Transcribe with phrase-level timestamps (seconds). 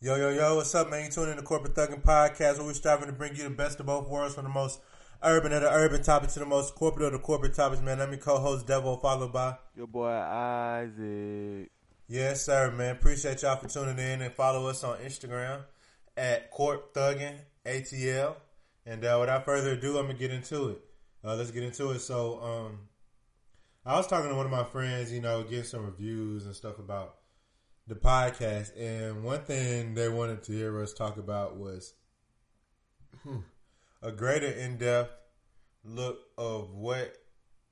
[0.00, 1.06] Yo, yo, yo, what's up, man?
[1.06, 3.80] You tuning in to Corporate Thugging Podcast, where we're striving to bring you the best
[3.80, 4.78] of both worlds from the most
[5.24, 8.00] urban of the urban topics to the most corporate of the corporate topics, man.
[8.00, 9.56] I'm your co-host, Devin, followed by...
[9.74, 11.72] Your boy, Isaac.
[12.06, 12.94] Yes, sir, man.
[12.94, 15.64] Appreciate y'all for tuning in and follow us on Instagram
[16.16, 17.34] at Corp Thugging
[17.66, 18.36] ATL.
[18.86, 20.78] And uh, without further ado, I'm going to get into it.
[21.24, 21.98] Uh, let's get into it.
[21.98, 22.78] So, um,
[23.84, 26.78] I was talking to one of my friends, you know, getting some reviews and stuff
[26.78, 27.17] about
[27.88, 31.94] the podcast, and one thing they wanted to hear us talk about was
[33.22, 33.38] hmm,
[34.02, 35.10] a greater in-depth
[35.84, 37.16] look of what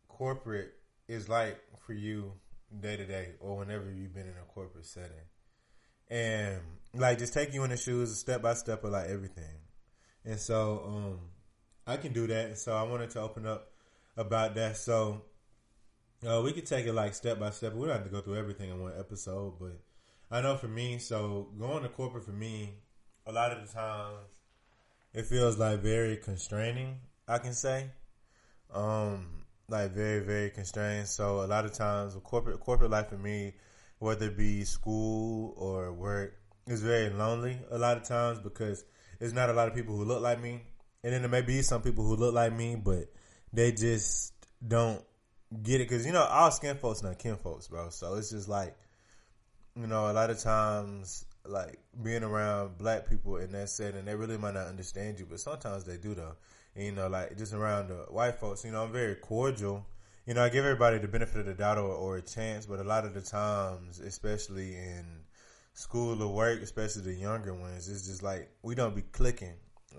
[0.09, 0.73] corporate
[1.07, 2.33] is like for you
[2.81, 5.29] day to day or whenever you've been in a corporate setting.
[6.09, 6.61] And
[6.95, 9.59] like just take you in the shoes step by step of like everything.
[10.25, 11.19] And so um
[11.87, 12.47] I can do that.
[12.47, 13.69] And so I wanted to open up
[14.17, 14.77] about that.
[14.77, 15.23] So
[16.27, 17.75] uh, we could take it like step by step.
[17.75, 19.79] We don't have to go through everything in one episode, but
[20.31, 22.75] I know for me, so going to corporate for me,
[23.27, 24.27] a lot of the times
[25.15, 26.99] it feels like very constraining.
[27.29, 27.87] I can say,
[28.73, 29.27] um,
[29.69, 31.07] like very very constrained.
[31.09, 33.55] So a lot of times, corporate corporate life for me,
[33.99, 36.35] whether it be school or work,
[36.67, 37.59] is very lonely.
[37.71, 38.85] A lot of times because
[39.21, 40.61] it's not a lot of people who look like me,
[41.05, 43.13] and then there may be some people who look like me, but
[43.53, 44.33] they just
[44.67, 45.03] don't
[45.63, 47.91] get it because you know all skin folks not kin folks, bro.
[47.91, 48.77] So it's just like
[49.77, 54.15] you know a lot of times like being around black people in that setting, they
[54.15, 56.35] really might not understand you, but sometimes they do though.
[56.75, 59.87] And, you know, like just around the white folks, you know, I'm very cordial.
[60.27, 62.81] You know, I give everybody the benefit of the doubt or, or a chance, but
[62.81, 65.05] a lot of the times, especially in
[65.73, 69.55] school or work, especially the younger ones, it's just like we don't be clicking,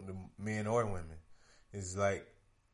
[0.05, 1.17] the men or women.
[1.71, 2.27] It's like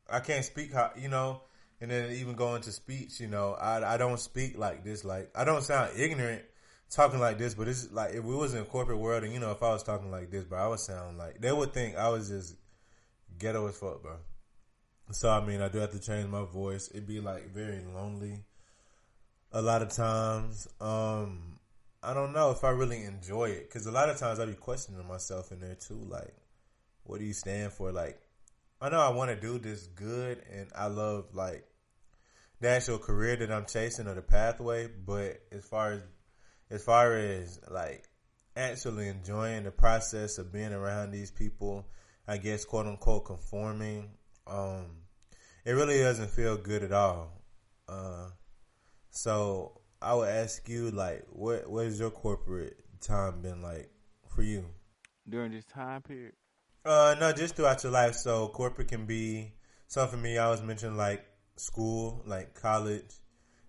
[0.09, 1.41] I can't speak how you know,
[1.79, 5.05] and then even going to speech, you know, I I don't speak like this.
[5.05, 6.41] Like I don't sound ignorant
[6.89, 9.39] talking like this, but it's like if we was in a corporate world, and you
[9.39, 11.95] know, if I was talking like this, but I would sound like they would think
[11.95, 12.55] I was just
[13.37, 14.17] ghetto as fuck, bro.
[15.11, 16.89] So I mean, I do have to change my voice.
[16.91, 18.43] It'd be like very lonely
[19.51, 20.67] a lot of times.
[20.81, 21.59] Um,
[22.01, 24.53] I don't know if I really enjoy it because a lot of times I be
[24.53, 26.05] questioning myself in there too.
[26.09, 26.33] Like,
[27.03, 27.91] what do you stand for?
[27.91, 28.19] Like,
[28.81, 31.65] I know I want to do this good, and I love like
[32.59, 34.87] the actual career that I'm chasing or the pathway.
[34.87, 36.01] But as far as
[36.73, 38.03] as far as like
[38.57, 41.85] actually enjoying the process of being around these people
[42.27, 44.11] I guess quote unquote conforming.
[44.47, 44.85] Um,
[45.65, 47.41] it really doesn't feel good at all.
[47.87, 48.29] Uh,
[49.09, 53.89] so I would ask you, like, what what has your corporate time been like
[54.27, 54.65] for you
[55.27, 56.33] during this time period?
[56.85, 58.15] Uh, no, just throughout your life.
[58.15, 59.53] So corporate can be
[59.87, 60.37] so for me.
[60.37, 61.25] I was mentioning like
[61.57, 63.13] school, like college,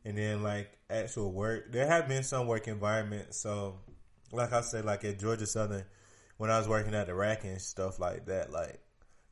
[0.04, 1.72] and then like actual work.
[1.72, 3.38] There have been some work environments.
[3.38, 3.76] So,
[4.32, 5.84] like I said, like at Georgia Southern,
[6.36, 8.52] when I was working at the rack and stuff like that.
[8.52, 8.80] Like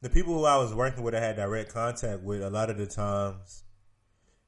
[0.00, 2.42] the people who I was working with, I had direct contact with.
[2.42, 3.64] A lot of the times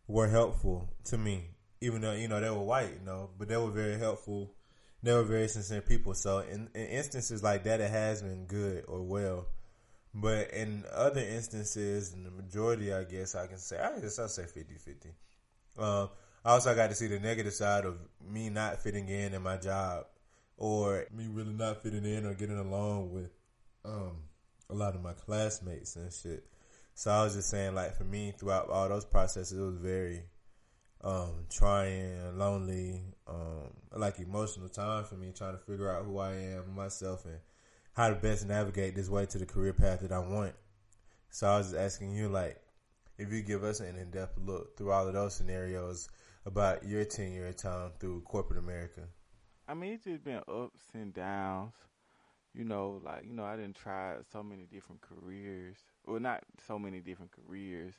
[0.06, 3.56] were helpful to me, even though you know they were white, you know, but they
[3.56, 4.54] were very helpful.
[5.02, 6.14] They were very sincere people.
[6.14, 9.46] So in, in instances like that, it has been good or well.
[10.14, 14.28] But in other instances, in the majority, I guess I can say, I guess I'll
[14.28, 14.74] say 50
[15.76, 15.82] 50.
[15.82, 16.08] Um,
[16.44, 17.96] I also got to see the negative side of
[18.26, 20.04] me not fitting in in my job
[20.56, 23.30] or me really not fitting in or getting along with
[23.84, 24.16] um,
[24.70, 26.44] a lot of my classmates and shit.
[26.94, 30.22] So I was just saying, like for me, throughout all those processes, it was very
[31.02, 36.34] um, trying, lonely, um, like emotional time for me, trying to figure out who I
[36.34, 37.38] am, myself, and
[37.94, 40.54] how to best navigate this way to the career path that I want.
[41.30, 42.60] So I was asking you, like,
[43.18, 46.08] if you give us an in-depth look through all of those scenarios
[46.46, 49.02] about your tenure time through corporate America.
[49.66, 51.72] I mean, it's just been ups and downs.
[52.52, 55.76] You know, like you know, I didn't try so many different careers.
[56.06, 57.94] Well, not so many different careers.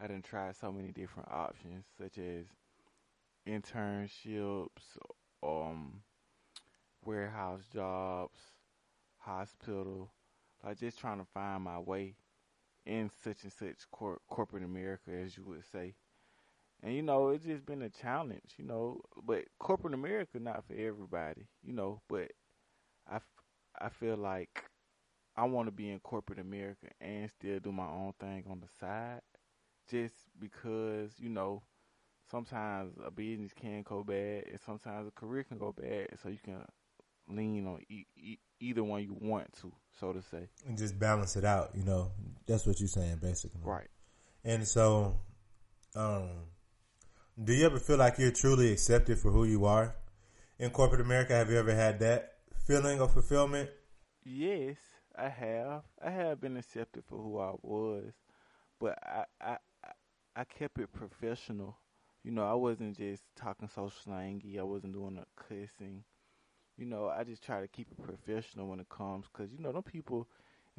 [0.00, 2.46] I didn't try so many different options, such as
[3.46, 4.68] internships,
[5.42, 6.00] um,
[7.04, 8.38] warehouse jobs,
[9.18, 10.10] hospital.
[10.64, 12.14] Like just trying to find my way
[12.86, 15.94] in such and such cor- corporate America, as you would say.
[16.82, 19.00] And you know, it's just been a challenge, you know.
[19.24, 22.00] But corporate America not for everybody, you know.
[22.08, 22.32] But
[23.10, 23.20] I,
[23.80, 24.64] I feel like
[25.36, 28.68] I want to be in corporate America and still do my own thing on the
[28.80, 29.22] side,
[29.90, 31.62] just because you know
[32.30, 36.08] sometimes a business can go bad and sometimes a career can go bad.
[36.22, 36.64] So you can
[37.28, 41.36] lean on e- e- either one you want to, so to say, and just balance
[41.36, 41.70] it out.
[41.74, 42.10] You know,
[42.46, 43.60] that's what you're saying, basically.
[43.64, 43.88] Right.
[44.44, 45.18] And so,
[45.94, 46.28] um
[47.42, 49.94] do you ever feel like you're truly accepted for who you are
[50.58, 51.34] in corporate America?
[51.34, 52.34] Have you ever had that
[52.66, 53.70] feeling of fulfillment?
[54.24, 54.76] Yes,
[55.16, 55.82] I have.
[56.04, 58.12] I have been accepted for who I was,
[58.78, 59.56] but I I
[60.36, 61.78] I kept it professional.
[62.22, 64.58] You know, I wasn't just talking so slangy.
[64.58, 66.04] I wasn't doing a cussing.
[66.80, 69.70] You know, I just try to keep it professional when it comes, cause you know,
[69.70, 70.26] them people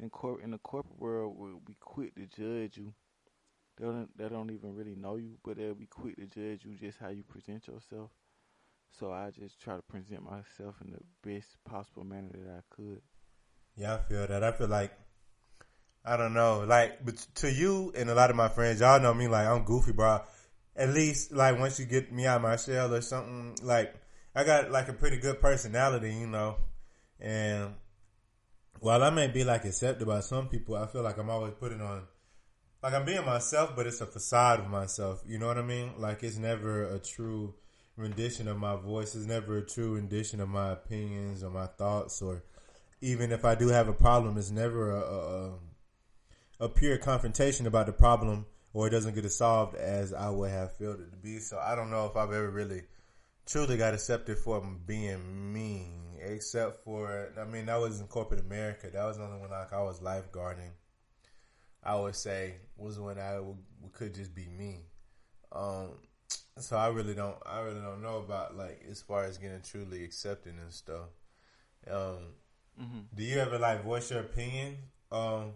[0.00, 2.92] in cor- in the corporate world will be quick to judge you.
[3.78, 6.74] They don't they don't even really know you, but they'll be quick to judge you
[6.74, 8.10] just how you present yourself.
[8.98, 13.00] So I just try to present myself in the best possible manner that I could.
[13.76, 14.42] Yeah, I feel that.
[14.42, 14.92] I feel like
[16.04, 19.14] I don't know, like, but to you and a lot of my friends, y'all know
[19.14, 20.22] me like I'm goofy, bro.
[20.74, 23.94] At least like once you get me out of my shell or something, like
[24.34, 26.56] I got like a pretty good personality, you know,
[27.20, 27.74] and
[28.80, 31.80] while I may be like accepted by some people, I feel like I'm always putting
[31.80, 32.02] on,
[32.82, 35.22] like I'm being myself, but it's a facade of myself.
[35.26, 35.92] You know what I mean?
[35.98, 37.54] Like it's never a true
[37.96, 39.14] rendition of my voice.
[39.14, 42.42] It's never a true rendition of my opinions or my thoughts or
[43.00, 45.52] even if I do have a problem, it's never a, a,
[46.60, 50.76] a pure confrontation about the problem or it doesn't get solved as I would have
[50.76, 51.38] felt it to be.
[51.38, 52.82] So I don't know if I've ever really
[53.46, 58.88] truly got accepted for being mean, except for, I mean, that was in corporate America.
[58.92, 60.70] That was the only when like I was lifeguarding.
[61.84, 63.40] I would say was when I
[63.92, 64.86] could just be me.
[65.50, 65.98] Um,
[66.58, 70.04] so I really don't, I really don't know about like as far as getting truly
[70.04, 71.08] accepted and stuff.
[71.90, 72.34] Um,
[72.80, 73.00] Mm-hmm.
[73.14, 74.76] Do you ever like voice your opinion
[75.10, 75.52] um,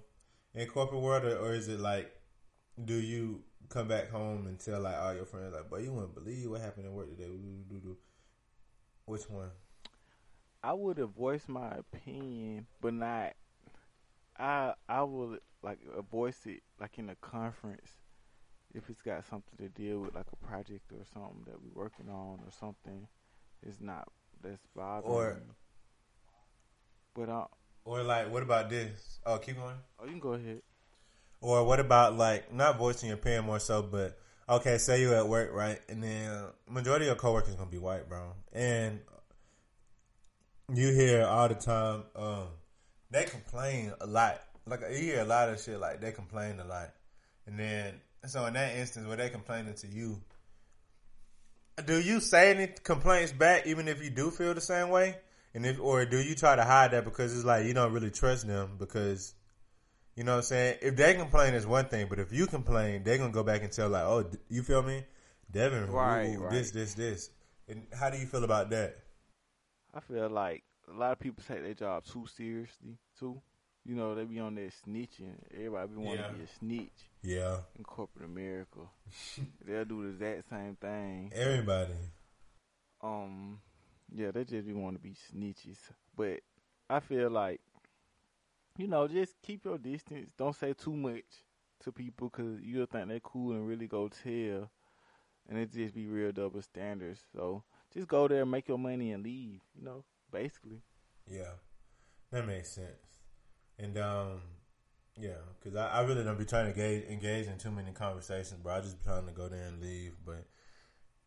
[0.54, 2.12] in corporate world, or, or, is it like,
[2.84, 6.14] do you come back home and tell like all your friends like, "But you wouldn't
[6.14, 7.30] believe what happened at work today"?
[9.06, 9.50] Which one?
[10.62, 13.34] I would have voiced my opinion, but not.
[14.38, 15.78] I I would like
[16.10, 17.96] voice it like in a conference
[18.74, 22.08] if it's got something to deal with like a project or something that we're working
[22.08, 23.06] on or something.
[23.62, 24.08] It's not
[24.42, 25.54] that's bothering or, me.
[27.14, 27.46] But uh,
[27.84, 29.20] or like, what about this?
[29.24, 29.76] Oh, keep going.
[29.98, 30.62] Oh, you can go ahead.
[31.40, 34.18] Or what about like not voicing your opinion more so, but
[34.48, 38.08] okay, say you're at work, right, and then majority of your coworkers gonna be white,
[38.08, 39.00] bro, and
[40.74, 42.46] you hear all the time, um,
[43.10, 44.42] they complain a lot.
[44.66, 46.92] Like you hear a lot of shit, like they complain a lot,
[47.46, 50.20] and then so in that instance where they complaining to you,
[51.84, 55.16] do you say any complaints back, even if you do feel the same way?
[55.54, 58.10] And if or do you try to hide that because it's like you don't really
[58.10, 59.34] trust them because
[60.16, 60.78] you know what I'm saying?
[60.80, 63.70] If they complain is one thing, but if you complain, they're gonna go back and
[63.70, 65.04] tell like, oh, you feel me,
[65.50, 66.52] Devin, right, ooh, right.
[66.52, 67.30] this, this, this.
[67.68, 68.96] And how do you feel about that?
[69.94, 73.40] I feel like a lot of people take their job too seriously too.
[73.84, 75.34] You know, they be on there snitching.
[75.54, 76.28] Everybody be wanting yeah.
[76.28, 77.10] to be a snitch.
[77.22, 77.56] Yeah.
[77.78, 78.80] In corporate America,
[79.64, 81.30] they'll do the exact same thing.
[81.34, 81.92] Everybody.
[83.02, 83.60] Um,
[84.12, 85.78] yeah, they just be want to be snitches.
[86.16, 86.40] But
[86.90, 87.60] I feel like,
[88.76, 90.30] you know, just keep your distance.
[90.36, 91.24] Don't say too much
[91.82, 94.70] to people because you'll think they're cool and really go tell.
[95.48, 97.20] And it just be real double standards.
[97.34, 97.62] So
[97.94, 99.60] just go there, make your money, and leave.
[99.76, 100.82] You know, basically.
[101.30, 101.52] Yeah,
[102.32, 103.20] that makes sense.
[103.78, 104.40] And um,
[105.18, 108.60] yeah, because I, I really don't be trying to engage, engage in too many conversations,
[108.60, 108.74] bro.
[108.74, 110.14] I just be trying to go there and leave.
[110.24, 110.46] But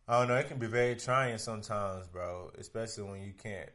[0.07, 0.36] I don't know.
[0.36, 2.52] It can be very trying sometimes, bro.
[2.57, 3.69] Especially when you can't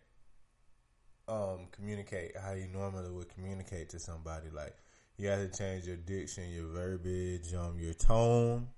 [1.28, 4.48] um, communicate how you normally would communicate to somebody.
[4.54, 4.76] Like
[5.16, 8.68] you have to change your diction, your verbiage, um, your tone.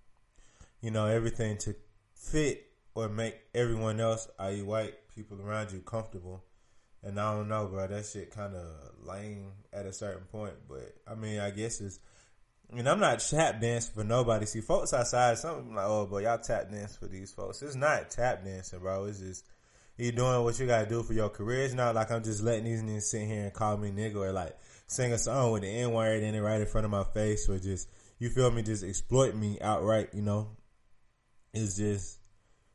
[0.81, 1.75] You know everything to
[2.15, 6.45] fit or make everyone else, i.e., white people around you, comfortable.
[7.03, 7.87] And I don't know, bro.
[7.87, 8.67] That shit kind of
[9.05, 10.55] lame at a certain point.
[10.69, 12.01] But I mean, I guess it's
[12.75, 14.45] and I'm not tap dancing for nobody.
[14.47, 17.63] See, folks outside, something like, oh, but y'all tap dance for these folks.
[17.63, 19.05] It's not tap dancing, bro.
[19.05, 19.45] It's just
[19.97, 21.65] you doing what you gotta do for your career.
[21.65, 24.33] It's not like I'm just letting these niggas sit here and call me nigga or
[24.33, 27.05] like sing a song with the N word in it right in front of my
[27.05, 27.89] face or just
[28.19, 30.11] you feel me, just exploit me outright.
[30.13, 30.49] You know,
[31.53, 32.19] it's just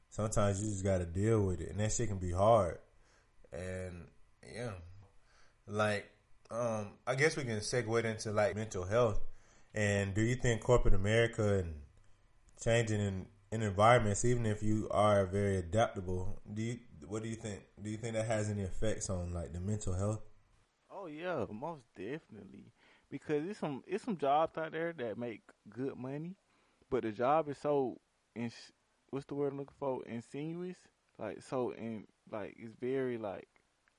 [0.09, 2.79] sometimes you just gotta deal with it, and that shit can be hard.
[3.51, 4.07] And
[4.53, 4.71] yeah,
[5.67, 6.09] like
[6.49, 9.19] um, I guess we can segue into like mental health
[9.73, 11.75] and do you think corporate America and
[12.61, 16.79] changing in, in environments, even if you are very adaptable, do you
[17.11, 17.59] what do you think?
[17.83, 20.21] Do you think that has any effects on like the mental health?
[20.89, 22.71] Oh yeah, most definitely.
[23.09, 26.37] Because it's some it's some jobs out there that make good money,
[26.89, 27.97] but the job is so
[28.33, 28.49] in
[29.09, 30.05] what's the word I'm looking for?
[30.05, 30.77] Insinuous,
[31.19, 33.49] like so in like it's very like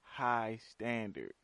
[0.01, 1.35] high standard,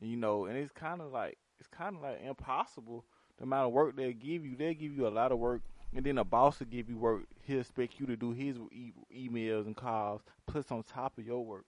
[0.00, 3.04] you know, and it's kind of like it's kind of like impossible
[3.38, 5.62] the amount of work they give you, they'll give you a lot of work,
[5.96, 7.22] and then a boss will give you work.
[7.42, 11.44] He'll expect you to do his e- emails and calls, plus on top of your
[11.44, 11.64] work.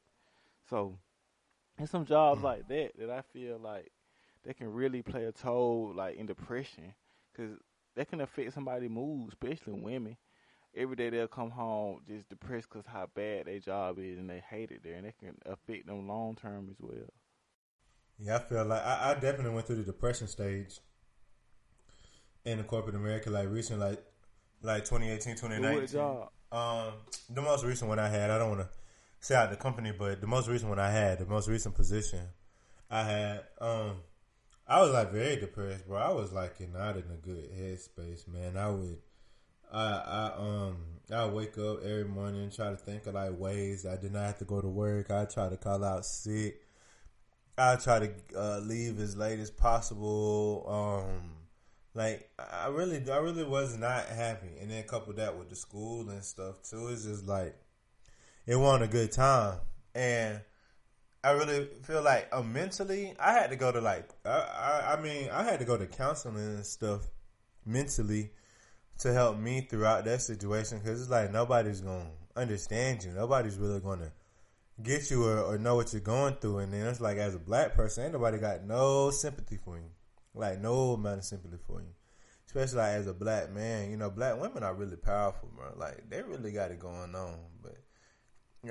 [0.68, 0.99] So
[1.78, 2.68] and some jobs like mm.
[2.68, 3.90] that that I feel like
[4.44, 6.92] they can really play a toll like in depression
[7.32, 7.56] because
[7.97, 10.16] that can affect somebody's mood, especially women.
[10.76, 14.42] Every day they'll come home just depressed because how bad their job is and they
[14.50, 17.08] hate it there, and it can affect them long term as well.
[18.18, 20.80] Yeah, I feel like I, I definitely went through the depression stage
[22.44, 24.04] in the corporate America, like recently, like
[24.62, 26.00] like 2018, 2019.
[26.00, 26.32] What?
[26.50, 26.92] Um,
[27.30, 28.68] the most recent one I had, I don't want to
[29.20, 32.20] say out the company, but the most recent one I had, the most recent position
[32.90, 33.96] I had, um,
[34.66, 35.98] I was like very depressed, bro.
[35.98, 38.56] I was like not in a good headspace, man.
[38.56, 38.98] I would,
[39.72, 40.76] I, I, um,
[41.12, 44.38] I wake up every morning, try to think of like ways I did not have
[44.38, 45.10] to go to work.
[45.10, 46.62] I try to call out sick.
[47.56, 50.64] I try to uh, leave as late as possible.
[50.68, 51.38] Um,
[51.98, 54.56] like I really, I really was not happy.
[54.60, 56.88] And then coupled that with the school and stuff too.
[56.88, 57.56] It's just like
[58.46, 59.58] it wasn't a good time,
[59.96, 60.40] and
[61.24, 65.02] I really feel like uh, mentally, I had to go to like, I, I, I
[65.02, 67.02] mean, I had to go to counseling and stuff
[67.66, 68.30] mentally
[69.00, 73.10] to help me throughout that situation because it's like nobody's gonna understand you.
[73.10, 74.12] Nobody's really gonna
[74.80, 76.58] get you or, or know what you're going through.
[76.58, 79.90] And then it's like, as a black person, ain't nobody got no sympathy for you,
[80.35, 81.88] like no amount of sympathy for you.
[82.47, 85.75] Especially like as a black man, you know, black women are really powerful, bro.
[85.76, 87.76] Like they really got it going on, but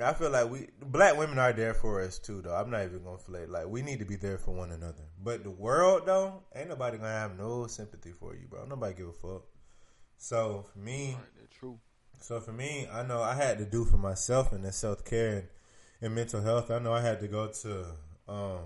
[0.02, 2.54] I feel like we black women are there for us too, though.
[2.54, 3.48] I'm not even gonna flake.
[3.48, 5.04] Like we need to be there for one another.
[5.22, 8.64] But the world, though, ain't nobody gonna have no sympathy for you, bro.
[8.66, 9.44] Nobody give a fuck.
[10.16, 11.78] So for me, Right, true.
[12.20, 15.36] so for me, I know I had to do for myself and the self care
[15.36, 15.48] and,
[16.02, 16.70] and mental health.
[16.70, 17.86] I know I had to go to
[18.28, 18.58] um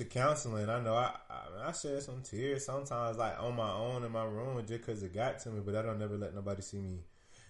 [0.00, 0.68] to counseling.
[0.68, 4.24] I know I I, I shed some tears sometimes, like on my own in my
[4.24, 5.60] room, just because it got to me.
[5.64, 7.00] But I don't never let nobody see me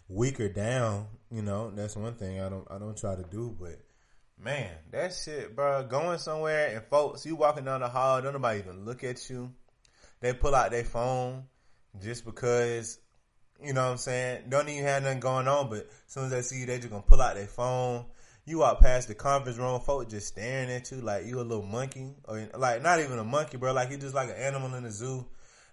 [0.09, 1.07] weaker down.
[1.30, 3.57] You know, that's one thing I don't I don't try to do.
[3.59, 3.80] But
[4.42, 8.59] man, that shit, bro, going somewhere and folks, you walking down the hall, don't nobody
[8.59, 9.52] even look at you.
[10.21, 11.45] They pull out their phone
[12.02, 12.99] just because.
[13.62, 14.45] You know what I'm saying?
[14.49, 16.88] Don't even have nothing going on, but as soon as they see you, they just
[16.88, 18.07] gonna pull out their phone.
[18.47, 21.64] You walk past the conference room, folks just staring at you like you a little
[21.64, 23.73] monkey, or like not even a monkey, bro.
[23.73, 25.26] Like you just like an animal in the zoo.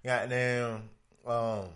[0.06, 0.90] Goddamn,
[1.26, 1.70] um,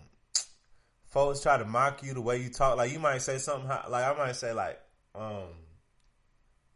[1.08, 2.76] folks try to mock you the way you talk.
[2.76, 4.80] Like you might say something like I might say like,
[5.14, 5.48] um,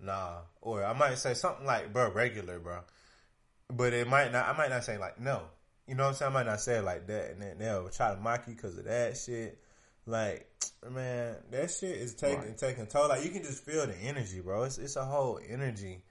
[0.01, 2.81] nah, or I might say something like, bro, regular, bro.
[3.73, 4.49] But it might not.
[4.49, 5.43] I might not say like no.
[5.87, 6.33] You know what I'm saying?
[6.33, 8.77] I might not say it like that, and then they'll try to mock you because
[8.77, 9.61] of that shit.
[10.07, 10.49] Like,
[10.89, 12.59] man, that shit is taking Right.
[12.59, 13.09] taking toll.
[13.09, 14.63] Like you can just feel the energy, bro.
[14.63, 16.05] It's it's a whole energy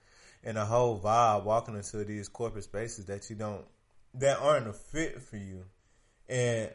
[0.44, 3.64] and a whole vibe walking into these corporate spaces that you don't
[4.14, 5.64] that aren't a fit for you.
[6.28, 6.70] And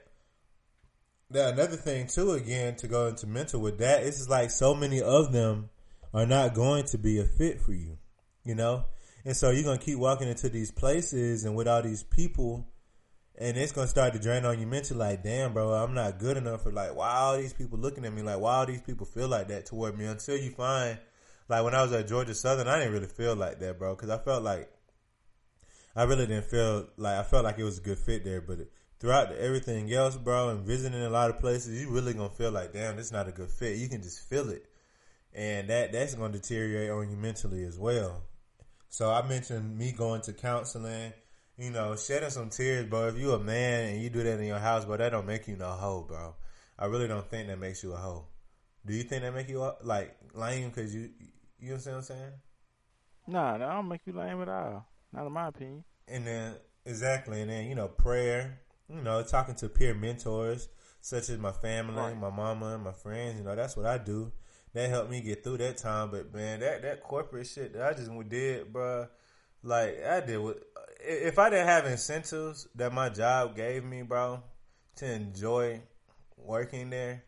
[1.29, 4.73] then another thing too, again, to go into mental with that, it's just like so
[4.73, 5.69] many of them
[6.13, 7.97] are not going to be a fit for you,
[8.43, 8.85] you know?
[9.23, 12.67] And so you're gonna keep walking into these places and with all these people
[13.41, 16.37] and it's gonna start to drain on you mentally like, damn bro, I'm not good
[16.37, 18.21] enough for like why all these people looking at me?
[18.21, 20.05] Like why all these people feel like that toward me?
[20.05, 20.99] Until you find
[21.49, 24.11] like when I was at Georgia Southern, I didn't really feel like that, bro, because
[24.11, 24.71] I felt like
[25.95, 28.59] I really didn't feel like I felt like it was a good fit there, but
[28.99, 32.51] throughout the, everything else, bro, and visiting a lot of places, you really gonna feel
[32.51, 33.77] like, damn, this not a good fit.
[33.77, 34.67] You can just feel it,
[35.33, 38.21] and that that's gonna deteriorate on you mentally as well.
[38.89, 41.13] So I mentioned me going to counseling,
[41.61, 43.07] you know, shedding some tears, bro.
[43.09, 45.47] If you a man and you do that in your house, bro, that don't make
[45.47, 46.35] you no hoe, bro.
[46.79, 48.25] I really don't think that makes you a hoe.
[48.85, 51.11] Do you think that make you a- like lame because you
[51.59, 52.31] you know what I'm saying?
[53.27, 54.85] Nah, that don't make you lame at all.
[55.13, 55.83] Not in my opinion.
[56.07, 58.59] And then exactly, and then you know prayer.
[58.89, 60.67] You know, talking to peer mentors
[60.99, 62.17] such as my family, Right.
[62.17, 63.37] my mama, and my friends.
[63.37, 64.31] You know, that's what I do.
[64.73, 66.11] That helped me get through that time.
[66.11, 69.07] But man, that that corporate shit that I just did, bro.
[69.63, 70.57] Like I did with.
[71.03, 74.43] If I didn't have incentives that my job gave me, bro,
[74.97, 75.81] to enjoy
[76.37, 77.23] working there,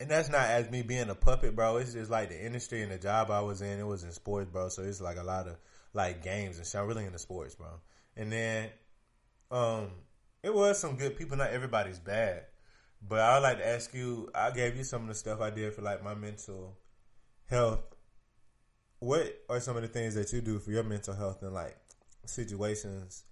[0.00, 1.76] and that's not as me being a puppet, bro.
[1.76, 3.78] It's just like the industry and the job I was in.
[3.78, 4.68] It was in sports, bro.
[4.68, 5.56] So it's like a lot of
[5.94, 6.80] like games and shit.
[6.80, 7.68] I'm really into sports, bro.
[8.16, 8.70] And then,
[9.52, 9.90] um,
[10.42, 11.36] it was some good people.
[11.36, 12.46] Not everybody's bad,
[13.06, 14.28] but I would like to ask you.
[14.34, 16.76] I gave you some of the stuff I did for like my mental
[17.46, 17.84] health.
[18.98, 21.76] What are some of the things that you do for your mental health and like
[22.24, 23.24] situations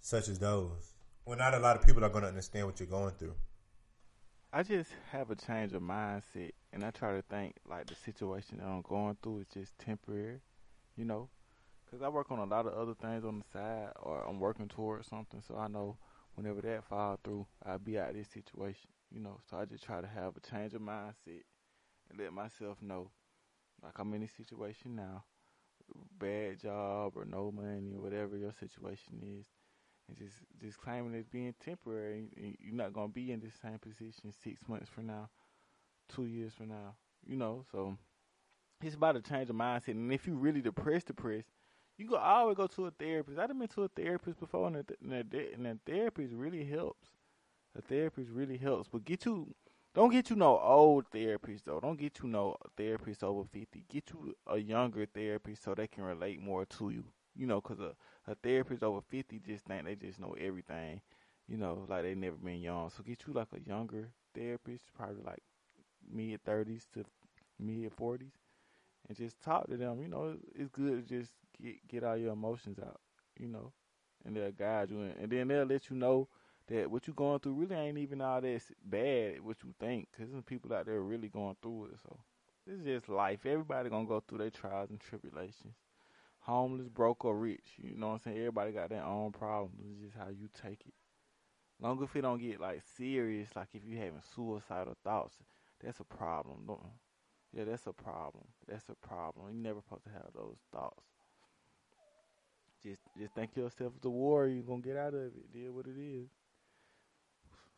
[0.00, 0.94] such as those?
[1.24, 3.34] Well, not a lot of people are going to understand what you're going through.
[4.52, 8.58] I just have a change of mindset, and I try to think like the situation
[8.58, 10.40] that I'm going through is just temporary,
[10.96, 11.28] you know,
[11.84, 14.68] because I work on a lot of other things on the side, or I'm working
[14.68, 15.42] towards something.
[15.46, 15.98] So I know
[16.34, 19.38] whenever that fall through, I'll be out of this situation, you know.
[19.50, 21.44] So I just try to have a change of mindset
[22.08, 23.10] and let myself know
[23.82, 25.24] like I'm in this situation now,
[26.18, 29.46] bad job or no money or whatever your situation is,
[30.08, 32.28] and just just claiming it being temporary.
[32.60, 35.28] You're not gonna be in the same position six months from now,
[36.08, 36.96] two years from now.
[37.26, 37.96] You know, so
[38.82, 39.88] it's about a change of mindset.
[39.88, 41.48] And if you really depressed, depressed,
[41.96, 43.38] you go I always go to a therapist.
[43.38, 47.08] I've been to a therapist before, and the, and the, and the therapist really helps.
[47.74, 49.54] The therapist really helps, but get you
[49.98, 51.80] don't get you no old therapist though.
[51.80, 53.84] Don't get you no therapist over fifty.
[53.88, 57.02] Get you a younger therapist so they can relate more to you.
[57.34, 57.96] You know, cause a
[58.30, 61.00] a therapist over fifty just think they just know everything.
[61.48, 62.90] You know, like they never been young.
[62.90, 65.42] So get you like a younger therapist, probably like
[66.08, 67.04] mid thirties to
[67.58, 68.38] mid forties,
[69.08, 70.00] and just talk to them.
[70.00, 73.00] You know, it's good to just get get all your emotions out.
[73.36, 73.72] You know,
[74.24, 75.14] and they'll guide you, in.
[75.20, 76.28] and then they'll let you know
[76.68, 80.30] that what you going through really ain't even all that bad what you think because
[80.30, 82.18] some people out there really going through it so.
[82.66, 83.46] This is just life.
[83.46, 85.74] Everybody gonna go through their trials and tribulations.
[86.40, 88.38] Homeless broke or rich you know what i'm saying?
[88.38, 89.80] Everybody got their own problems.
[89.90, 90.94] It's just how you take it.
[91.80, 95.36] Long if it don't get like serious like if you having suicidal thoughts
[95.82, 96.64] that's a problem.
[96.66, 96.80] Don't
[97.54, 98.44] yeah that's a problem.
[98.66, 99.46] That's a problem.
[99.50, 101.04] You never supposed to have those thoughts.
[102.82, 105.52] Just just think yourself as a warrior you're gonna get out of it.
[105.52, 106.28] Deal what it is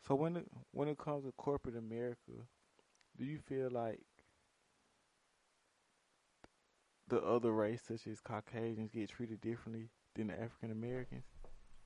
[0.07, 2.33] so when it when it comes to corporate America,
[3.19, 4.01] do you feel like
[7.09, 11.25] the other race, such as Caucasians, get treated differently than the African Americans?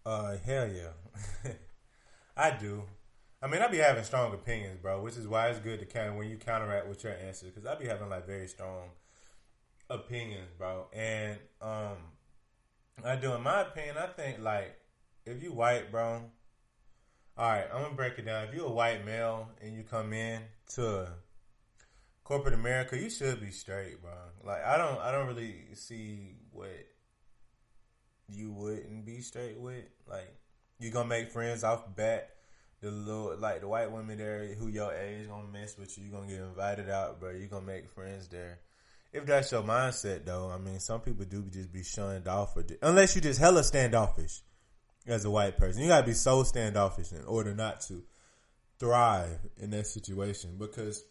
[0.07, 1.51] Uh, hell yeah,
[2.37, 2.85] I do.
[3.43, 6.15] I mean, I be having strong opinions, bro, which is why it's good to of
[6.15, 8.91] when you counteract with your answers, because I be having like very strong
[9.91, 10.87] opinions, bro.
[10.93, 11.97] And um,
[13.05, 14.79] I do, in my opinion, I think like
[15.27, 16.23] if you white, bro,
[17.37, 18.49] all right, I'm gonna break it down.
[18.49, 20.41] If you're a white male and you come in
[20.75, 21.09] to
[22.23, 24.13] corporate America, you should be straight, bro.
[24.45, 26.87] Like I don't, I don't really see what
[28.29, 29.85] you wouldn't be straight with.
[30.09, 30.33] Like
[30.79, 32.31] you gonna make friends off bat.
[32.81, 36.05] The little, like the white women there who your age gonna mess with you.
[36.05, 37.31] You gonna get invited out, bro.
[37.31, 38.61] You gonna make friends there.
[39.13, 42.65] If that's your mindset, though, I mean, some people do just be shunned off, or
[42.83, 44.43] unless you just hella standoffish
[45.07, 45.83] as a white person.
[45.83, 48.03] You gotta be so standoffish in order not to
[48.79, 50.57] thrive in that situation.
[50.59, 51.05] Because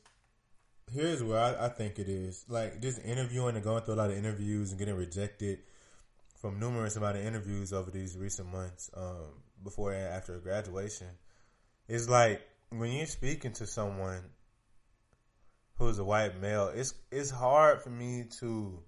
[0.91, 4.11] here's where I, I think it is: like just interviewing and going through a lot
[4.11, 5.59] of interviews and getting rejected
[6.39, 11.07] from numerous amount of interviews over these recent months, um, before and after graduation.
[11.87, 14.23] It's like when you're speaking to someone
[15.77, 18.79] who's a white male, it's it's hard for me to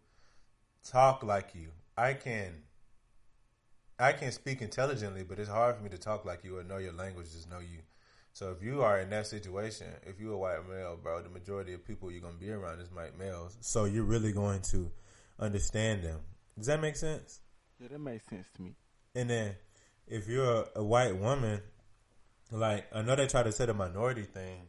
[0.84, 1.70] talk like you.
[1.98, 2.64] I can
[3.98, 6.78] I can speak intelligently, but it's hard for me to talk like you or know
[6.78, 7.80] your language, just know you.
[8.34, 11.74] So if you are in that situation, if you're a white male, bro, the majority
[11.74, 13.56] of people you're gonna be around is white males.
[13.62, 14.92] So you're really going to
[15.40, 16.20] understand them.
[16.58, 17.40] Does that make sense?
[17.80, 18.76] Yeah, that makes sense to me.
[19.16, 19.56] And then
[20.08, 21.62] if you're a, a white woman,
[22.52, 24.68] like I know they try to say the minority thing,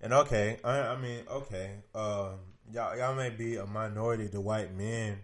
[0.00, 2.34] and okay, I, I mean, okay, um,
[2.70, 5.18] y'all y'all may be a minority to white men,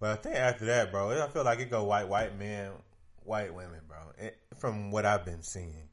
[0.00, 2.72] but I think after that, bro, I feel like it go white white men,
[3.26, 3.98] white women, bro.
[4.18, 5.88] It, from what I've been seeing,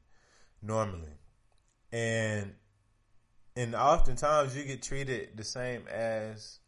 [0.62, 1.16] normally,
[1.92, 2.54] and
[3.56, 6.58] and oftentimes you get treated the same as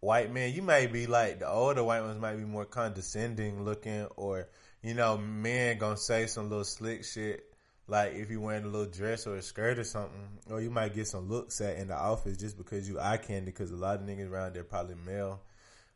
[0.00, 0.52] white men.
[0.52, 4.48] You may be like the older white ones might be more condescending looking, or
[4.82, 7.44] you know, men gonna say some little slick shit.
[7.86, 10.94] Like if you wearing a little dress or a skirt or something, or you might
[10.94, 13.50] get some looks at in the office just because you eye candy.
[13.50, 15.42] Because a lot of niggas around there probably male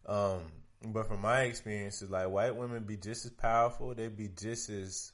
[0.07, 0.41] um,
[0.83, 3.95] but from my experiences, like white women be just as powerful.
[3.95, 5.13] They be just as,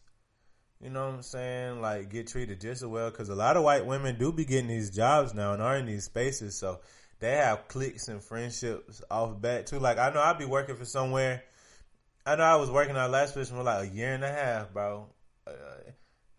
[0.80, 1.80] you know what I'm saying?
[1.80, 3.10] Like get treated just as well.
[3.10, 5.86] Cause a lot of white women do be getting these jobs now and are in
[5.86, 6.56] these spaces.
[6.56, 6.80] So
[7.20, 9.78] they have cliques and friendships off bat too.
[9.78, 11.42] Like I know I'd be working for somewhere.
[12.26, 14.72] I know I was working at last position for like a year and a half,
[14.72, 15.08] bro.
[15.46, 15.52] Uh,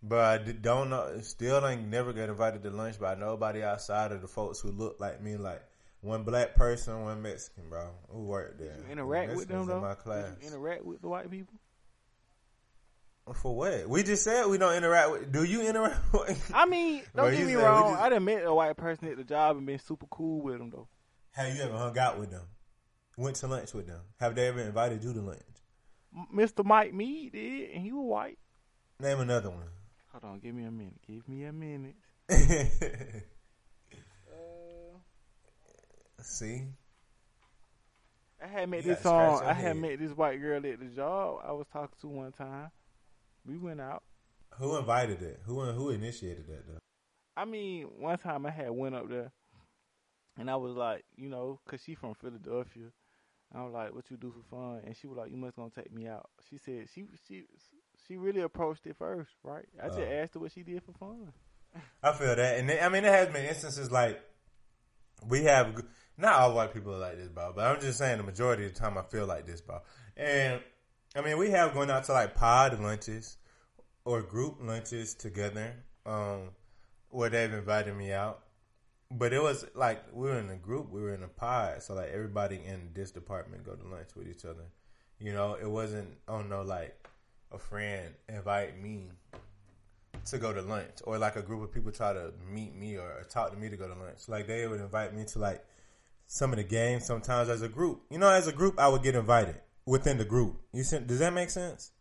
[0.01, 4.21] but I don't know, still ain't never get invited to lunch by nobody outside of
[4.21, 5.35] the folks who look like me.
[5.37, 5.63] Like
[6.05, 8.75] one black person, one Mexican, bro, who worked there.
[8.75, 9.81] Did you interact with them though?
[9.81, 10.35] my class.
[10.35, 11.55] Did you interact with the white people?
[13.33, 13.89] For what?
[13.89, 15.31] We just said we don't interact with.
[15.31, 15.99] Do you interact?
[16.13, 17.93] with I mean, don't get me wrong.
[17.93, 20.59] Just, I done met a white person at the job and been super cool with
[20.59, 20.87] them though.
[21.31, 22.43] Have you ever hung out with them?
[23.17, 24.01] Went to lunch with them?
[24.19, 25.41] Have they ever invited you to lunch?
[26.33, 26.63] Mr.
[26.63, 28.37] Mike Mead did, and he was white.
[28.99, 29.67] Name another one.
[30.11, 31.01] Hold on, give me a minute.
[31.05, 31.95] Give me a minute.
[36.21, 36.63] See,
[38.41, 39.41] I had met this song.
[39.43, 42.71] I had met this white girl at the job I was talking to one time.
[43.45, 44.03] We went out.
[44.57, 45.41] Who invited it?
[45.45, 46.79] Who who initiated that though?
[47.37, 49.31] I mean, one time I had went up there
[50.37, 52.91] And I was like, you know, cause she from Philadelphia.
[53.53, 55.69] I was like, "What you do for fun?" And she was like, "You must gonna
[55.69, 57.45] take me out." She said she she
[58.07, 59.67] she really approached it first, right?
[59.81, 60.03] I just Oh.
[60.03, 61.33] asked her what she did for fun.
[62.03, 64.21] I feel that, and I mean, there has been instances like
[65.25, 65.83] we have.
[66.17, 67.51] Not all white people are like this, bro.
[67.55, 69.81] But I'm just saying the majority of the time I feel like this, bro.
[70.15, 70.61] And
[71.15, 73.37] I mean, we have going out to like pod lunches
[74.05, 75.73] or group lunches together,
[76.05, 76.49] um,
[77.09, 78.41] where they've invited me out.
[79.11, 81.93] But it was like we were in a group, we were in a pod, so
[81.93, 84.65] like everybody in this department go to lunch with each other.
[85.19, 87.07] You know, it wasn't oh no like
[87.51, 89.09] a friend invite me
[90.25, 93.03] to go to lunch, or like a group of people try to meet me or,
[93.03, 94.27] or talk to me to go to lunch.
[94.27, 95.63] Like they would invite me to like
[96.27, 98.03] some of the games sometimes as a group.
[98.09, 100.61] You know, as a group, I would get invited within the group.
[100.73, 101.91] You see, does that make sense?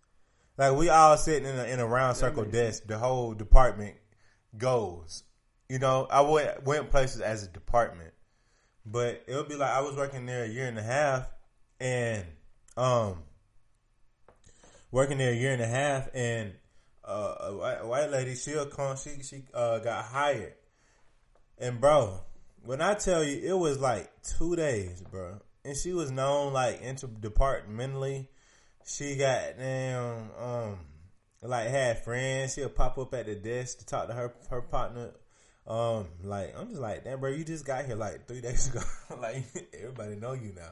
[0.56, 2.84] Like we all sitting in a, in a round circle desk.
[2.86, 3.96] The whole department
[4.56, 5.24] goes.
[5.68, 8.12] You know, I went went places as a department,
[8.84, 11.28] but it would be like I was working there a year and a half,
[11.80, 12.24] and
[12.76, 13.22] um,
[14.90, 16.52] working there a year and a half, and
[17.04, 20.54] uh, a white, a white lady, she'll come, she she uh, got hired,
[21.58, 22.20] and bro,
[22.64, 26.82] when I tell you, it was like two days, bro, and she was known like
[26.82, 28.28] interdepartmentally.
[28.86, 30.78] She got damn um
[31.42, 32.54] like had friends.
[32.54, 35.12] She'll pop up at the desk to talk to her her partner.
[35.66, 38.80] Um, like I'm just like, damn, bro, you just got here like three days ago.
[39.20, 39.44] like
[39.78, 40.70] everybody know you now.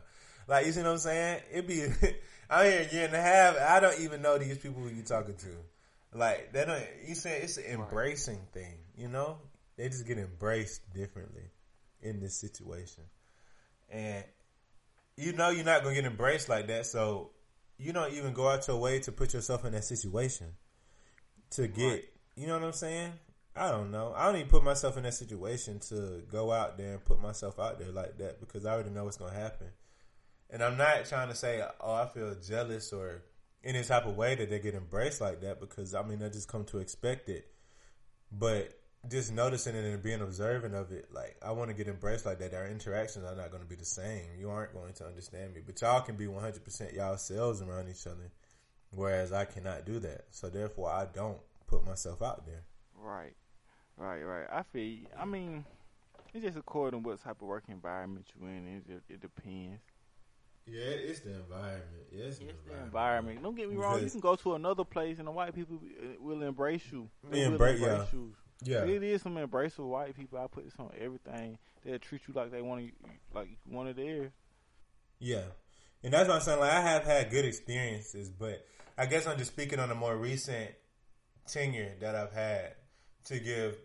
[0.48, 1.40] Like you see what I'm saying?
[1.52, 1.84] It be
[2.50, 3.56] I'm here a year and a half.
[3.58, 6.18] I don't even know these people who you talking to.
[6.18, 6.82] Like they don't.
[7.06, 8.78] You saying it's an embracing thing.
[8.96, 9.38] You know,
[9.76, 11.50] they just get embraced differently
[12.02, 13.04] in this situation,
[13.90, 14.24] and
[15.16, 16.86] you know you're not gonna get embraced like that.
[16.86, 17.30] So
[17.78, 20.48] you don't even go out your way to put yourself in that situation
[21.50, 21.86] to get.
[21.86, 22.04] Right.
[22.36, 23.12] You know what I'm saying?
[23.54, 24.14] I don't know.
[24.16, 27.58] I don't even put myself in that situation to go out there and put myself
[27.58, 29.68] out there like that because I already know what's gonna happen.
[30.48, 33.22] And I'm not trying to say, oh, I feel jealous or
[33.64, 36.48] any type of way that they get embraced like that because I mean I just
[36.48, 37.46] come to expect it.
[38.30, 38.78] But
[39.10, 42.38] just noticing it and being observant of it, like I want to get embraced like
[42.38, 42.54] that.
[42.54, 44.22] Our interactions are not going to be the same.
[44.38, 47.88] You aren't going to understand me, but y'all can be 100 percent y'all selves around
[47.88, 48.30] each other,
[48.94, 50.26] whereas I cannot do that.
[50.30, 52.62] So therefore, I don't put myself out there.
[52.96, 53.34] Right,
[53.96, 54.46] right, right.
[54.52, 54.98] I feel.
[55.18, 55.64] I mean,
[56.32, 58.66] it's just according to what type of work environment you're in.
[58.68, 59.80] It just, it depends.
[60.66, 61.82] Yeah, it's the environment.
[62.12, 63.42] Yeah, it's, It's the environment.
[63.42, 64.00] Don't get me wrong.
[64.00, 67.08] You can go to another place and the white people uh, will embrace you.
[67.28, 68.04] They They will embra- yeah.
[68.12, 68.32] you.
[68.64, 70.38] Yeah, It is some embraceable white people.
[70.38, 71.58] I put this on everything.
[71.84, 72.92] They'll treat you like they want to,
[73.34, 74.30] like one of theirs.
[75.18, 75.44] Yeah,
[76.02, 76.60] and that's what I'm saying.
[76.60, 78.64] Like I have had good experiences, but
[78.96, 80.70] I guess I'm just speaking on a more recent
[81.46, 82.74] tenure that I've had
[83.24, 83.76] to give.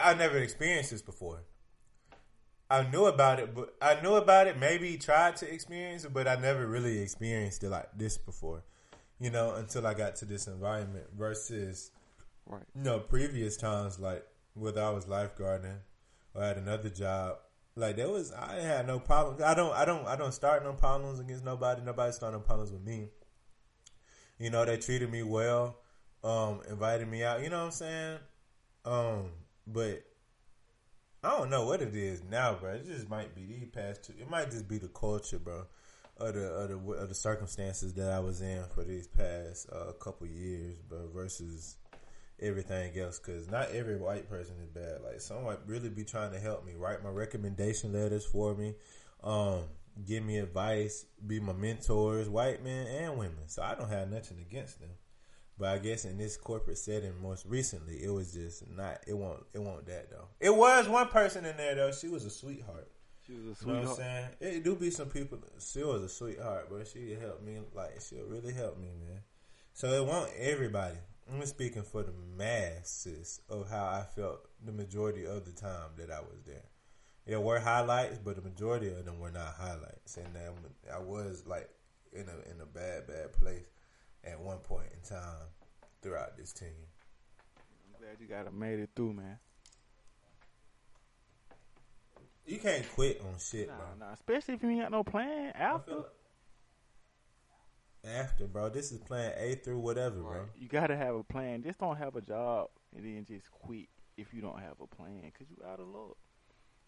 [0.00, 1.42] I never experienced this before.
[2.70, 4.56] I knew about it, but I knew about it.
[4.58, 8.62] Maybe tried to experience it, but I never really experienced it like this before.
[9.18, 11.06] You know, until I got to this environment.
[11.18, 11.90] Versus,
[12.46, 12.64] Right.
[12.74, 15.78] know, previous times like whether I was lifeguarding
[16.34, 17.38] or had another job,
[17.76, 19.36] like there was I had no problem.
[19.44, 21.82] I don't I don't I don't start no problems against nobody.
[21.82, 23.08] Nobody start no problems with me.
[24.38, 25.76] You know, they treated me well,
[26.24, 28.18] um, invited me out, you know what I'm saying?
[28.86, 29.30] Um,
[29.66, 30.02] but
[31.22, 32.72] I don't know what it is now, bro.
[32.72, 34.14] It just might be the past two.
[34.18, 35.66] It might just be the culture, bro,
[36.16, 40.26] of the of the, the circumstances that I was in for these past uh, couple
[40.26, 41.08] years, bro.
[41.14, 41.76] Versus
[42.40, 45.02] everything else, because not every white person is bad.
[45.02, 48.74] Like some might really be trying to help me, write my recommendation letters for me,
[49.22, 49.64] um,
[50.06, 53.48] give me advice, be my mentors, white men and women.
[53.48, 54.90] So I don't have nothing against them.
[55.58, 59.00] But I guess in this corporate setting, most recently, it was just not.
[59.06, 59.44] It won't.
[59.52, 60.28] It won't that though.
[60.40, 61.92] It was one person in there though.
[61.92, 62.90] She was a sweetheart.
[63.26, 63.76] She was a sweetheart.
[63.76, 64.56] You know what I'm saying?
[64.56, 65.38] It do be some people.
[65.58, 67.58] She was a sweetheart, but she helped me.
[67.74, 69.20] Like she'll really help me, man.
[69.74, 70.96] So it won't everybody.
[71.32, 76.10] I'm speaking for the masses of how I felt the majority of the time that
[76.10, 76.64] I was there.
[77.26, 80.26] There were highlights, but the majority of them were not highlights, and
[80.92, 81.68] I was like
[82.12, 83.66] in a in a bad bad place
[84.24, 85.46] at one point in time
[86.02, 86.68] throughout this team.
[87.94, 89.38] I'm glad you got it made it through, man.
[92.46, 93.86] You can't quit on shit, Nah, bro.
[94.06, 94.12] nah.
[94.12, 96.02] Especially if you ain't got no plan after.
[98.04, 98.68] After, bro.
[98.68, 100.40] This is plan A through whatever, bro.
[100.58, 101.62] You gotta have a plan.
[101.62, 105.30] Just don't have a job and then just quit if you don't have a plan,
[105.36, 106.16] cause you out of luck.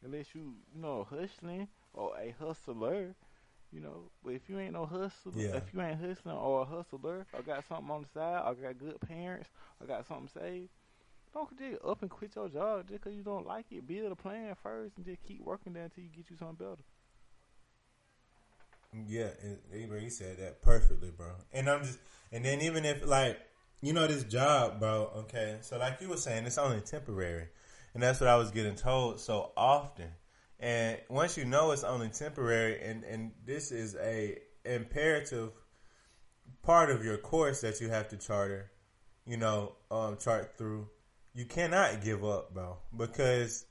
[0.05, 3.14] Unless you, you know, hustling or a hustler,
[3.70, 4.11] you know.
[4.25, 5.57] But if you ain't no hustler, Yeah.
[5.57, 8.79] if you ain't hustling or a hustler, or got something on the side, or got
[8.79, 9.48] good parents,
[9.81, 10.70] or got something saved,
[11.33, 13.87] don't just up and quit your job just because you don't like it.
[13.87, 16.83] Build a plan first and just keep working there until you get you something better.
[18.94, 19.28] Yeah,
[19.72, 21.28] he said that perfectly, bro.
[21.52, 21.98] And I'm just,
[22.31, 23.38] and then even if like,
[23.81, 25.11] you know, this job, bro.
[25.16, 27.48] Okay, so like you were saying, it's only temporary,
[27.94, 30.09] and that's what I was getting told so often.
[30.61, 35.52] And once you know it's only temporary, and and this is a imperative
[36.62, 38.70] part of your course that you have to charter,
[39.26, 40.88] you know, um, chart through.
[41.35, 43.64] You cannot give up, bro, because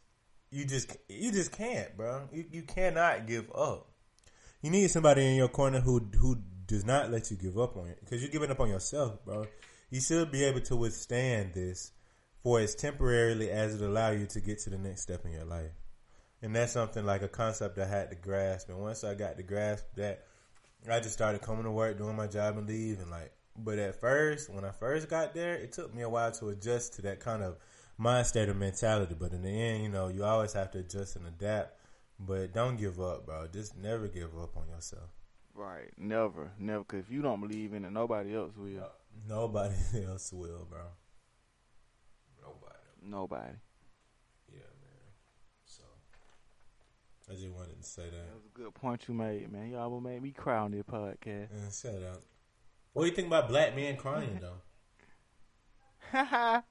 [0.49, 2.27] you just you just can't, bro.
[2.33, 3.90] You you cannot give up.
[4.61, 7.87] You need somebody in your corner who who does not let you give up on
[7.87, 9.47] it because you're giving up on yourself, bro.
[9.89, 11.91] You should be able to withstand this
[12.43, 15.45] for as temporarily as it allow you to get to the next step in your
[15.45, 15.71] life.
[16.43, 18.69] And that's something like a concept I had to grasp.
[18.69, 20.25] And once I got to grasp that,
[20.89, 23.09] I just started coming to work, doing my job, and leaving.
[23.09, 26.49] Like, but at first, when I first got there, it took me a while to
[26.49, 27.57] adjust to that kind of
[27.97, 29.15] mind state or mentality.
[29.19, 31.80] But in the end, you know, you always have to adjust and adapt
[32.25, 33.47] but don't give up, bro.
[33.51, 35.09] Just never give up on yourself.
[35.53, 35.89] Right.
[35.97, 36.51] Never.
[36.59, 36.83] Never.
[36.83, 38.89] Because if you don't believe in it, nobody else will.
[39.27, 39.75] Nobody
[40.07, 40.81] else will, bro.
[42.41, 42.77] Nobody.
[43.03, 43.57] Nobody.
[44.51, 45.11] Yeah, man.
[45.65, 45.83] So,
[47.29, 48.11] I just wanted to say that.
[48.11, 49.69] That was a good point you made, man.
[49.71, 51.49] Y'all will make me cry on this podcast.
[51.51, 52.21] Yeah, shut up.
[52.93, 54.61] What do you think about black men crying, though?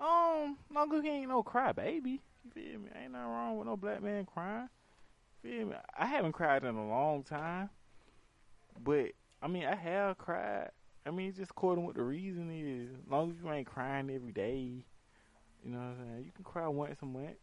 [0.00, 2.20] um, no, he ain't no cry baby.
[2.44, 2.90] You feel me?
[3.00, 4.68] Ain't nothing wrong with no black man crying.
[5.42, 5.76] Feel me?
[5.98, 7.70] I haven't cried in a long time,
[8.82, 10.70] but I mean, I have cried.
[11.06, 12.90] I mean, it's just according what the reason is.
[12.90, 14.84] As long as you ain't crying every day,
[15.64, 16.24] you know what I'm saying.
[16.24, 17.36] You can cry once a month,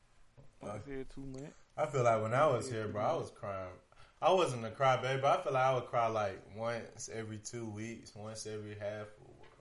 [0.62, 1.58] once uh, every two months.
[1.78, 3.74] I feel like when I was here, bro, I was crying.
[4.22, 7.68] I wasn't a crybaby, but I feel like I would cry like once every two
[7.68, 9.08] weeks, once every half,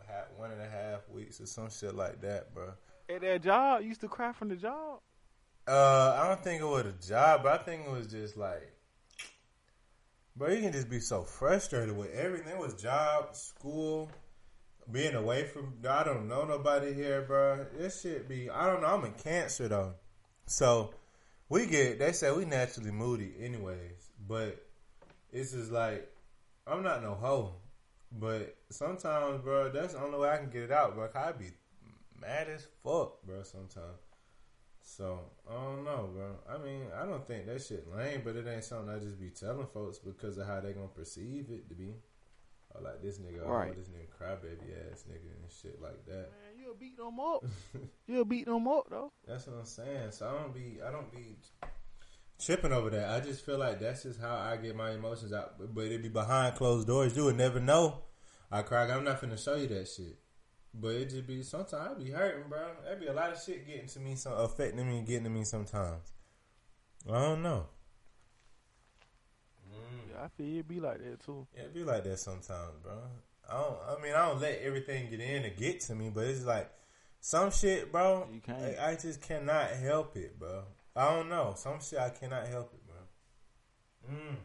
[0.07, 2.73] half one and a half weeks, or some shit like that, bro.
[3.09, 5.01] At that job, you used to cry from the job.
[5.71, 8.73] Uh, I don't think it was a job, but I think it was just like,
[10.35, 12.49] bro, you can just be so frustrated with everything.
[12.49, 14.11] It was job, school,
[14.91, 15.75] being away from.
[15.89, 17.67] I don't know nobody here, bro.
[17.79, 18.51] This shit be.
[18.51, 18.89] I don't know.
[18.89, 19.95] I'm in cancer though,
[20.45, 20.93] so
[21.49, 22.01] we get.
[22.01, 24.11] They say we naturally moody, anyways.
[24.27, 24.67] But
[25.33, 26.13] it's just like
[26.67, 27.55] I'm not no hoe,
[28.19, 31.09] but sometimes, bro, that's the only way I can get it out, bro.
[31.15, 31.53] I be
[32.21, 33.45] mad as fuck, bro.
[33.45, 34.10] Sometimes.
[34.97, 36.35] So I don't know, bro.
[36.53, 39.31] I mean, I don't think that shit lame, but it ain't something I just be
[39.31, 41.95] telling folks because of how they gonna perceive it to be.
[42.75, 43.73] Or like this nigga, oh, right.
[43.73, 46.31] oh, this nigga crybaby ass nigga and shit like that.
[46.31, 47.45] Man, you'll beat them up.
[48.09, 49.13] you'll beat them up though.
[49.27, 50.11] That's what I'm saying.
[50.11, 51.37] So I don't be, I don't be
[52.45, 53.11] tripping over that.
[53.11, 55.55] I just feel like that's just how I get my emotions out.
[55.73, 57.17] But it'd be behind closed doors.
[57.17, 58.03] You would never know.
[58.51, 58.91] I cry.
[58.91, 60.19] I'm not finna show you that shit.
[60.73, 62.61] But it just be sometimes I be hurting, bro.
[62.85, 65.31] There be a lot of shit getting to me, some affecting me and getting to
[65.31, 66.13] me sometimes.
[67.09, 67.67] I don't know.
[69.69, 70.13] Mm.
[70.13, 71.47] Yeah, I feel it be like that too.
[71.57, 72.93] Yeah, it be like that sometimes, bro.
[73.49, 73.79] I don't.
[73.89, 76.71] I mean, I don't let everything get in to get to me, but it's like
[77.21, 78.29] some shit, bro.
[78.33, 78.79] You can't.
[78.79, 80.63] I, I just cannot help it, bro.
[80.95, 81.55] I don't know.
[81.57, 84.17] Some shit I cannot help it, bro.
[84.17, 84.37] Mm.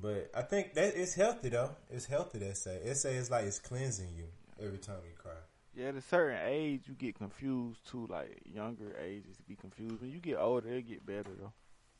[0.00, 1.70] But I think that it's healthy though.
[1.90, 2.38] It's healthy.
[2.38, 4.26] That say it say it's like it's cleansing you
[4.60, 5.32] every time you cry.
[5.76, 8.06] Yeah, at a certain age, you get confused too.
[8.08, 10.00] Like younger ages, be confused.
[10.00, 11.52] When you get older, it get better though.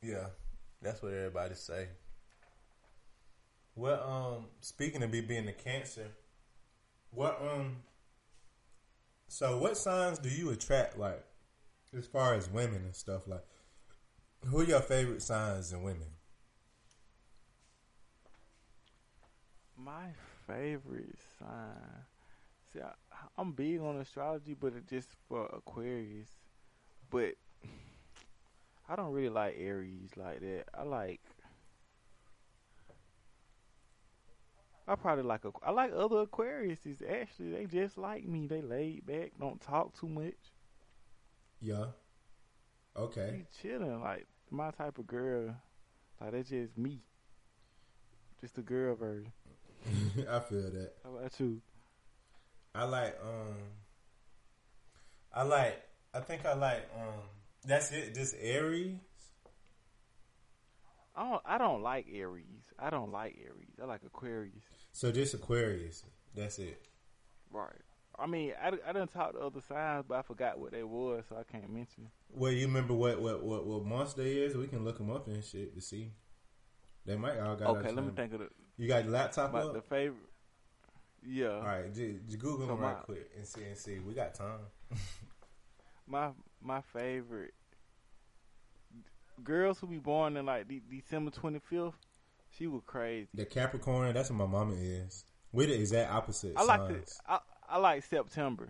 [0.02, 0.26] Yeah,
[0.80, 1.88] that's what everybody say.
[3.74, 6.06] Well, um, speaking of me being a cancer,
[7.10, 7.78] what um,
[9.28, 10.96] so what signs do you attract?
[10.96, 11.24] Like,
[11.96, 13.44] as far as women and stuff, like,
[14.44, 16.06] who are your favorite signs in women?
[19.76, 20.10] My
[20.46, 22.04] favorite sign.
[22.74, 22.92] See, I,
[23.38, 26.28] I'm big on astrology, but it's just for Aquarius.
[27.08, 27.34] But
[28.88, 30.64] I don't really like Aries like that.
[30.74, 31.20] I like.
[34.86, 37.00] I probably like a, I like other Aquariuses.
[37.08, 38.46] Actually, they just like me.
[38.46, 40.34] They laid back, don't talk too much.
[41.62, 41.86] Yeah.
[42.96, 43.30] Okay.
[43.30, 45.54] Be chilling, like my type of girl.
[46.20, 46.98] Like that's just me.
[48.40, 49.32] Just the girl version.
[50.28, 50.92] I feel that.
[51.02, 51.62] How about you?
[52.74, 53.54] I like um
[55.32, 55.82] I like
[56.12, 57.20] I think I like um
[57.64, 58.98] that's it just Aries.
[61.16, 62.72] I don't I don't like Aries.
[62.78, 63.78] I don't like Aries.
[63.80, 64.64] I like Aquarius.
[64.92, 66.02] So just Aquarius.
[66.34, 66.82] That's it.
[67.52, 67.70] Right.
[68.18, 71.24] I mean, I, I didn't talk to other signs, but I forgot what they was,
[71.28, 72.08] so I can't mention.
[72.30, 74.56] Well, you remember what what what, what month they is?
[74.56, 76.12] We can look them up and shit to see.
[77.06, 77.68] They might all got.
[77.76, 78.48] Okay, let me think of the.
[78.76, 79.74] You got the laptop my, up?
[79.74, 80.28] The favorite.
[81.26, 81.48] Yeah.
[81.56, 83.98] All right, j- j- Google them right quick and see and see.
[83.98, 84.58] We got time.
[86.06, 86.30] My
[86.62, 87.54] my favorite
[89.42, 91.94] girls who be born in like de- December twenty fifth.
[92.58, 93.28] She was crazy.
[93.34, 95.24] The Capricorn, that's what my mama is.
[95.52, 96.52] We're the exact opposite.
[96.56, 97.12] I like the.
[97.28, 98.68] I, I like September,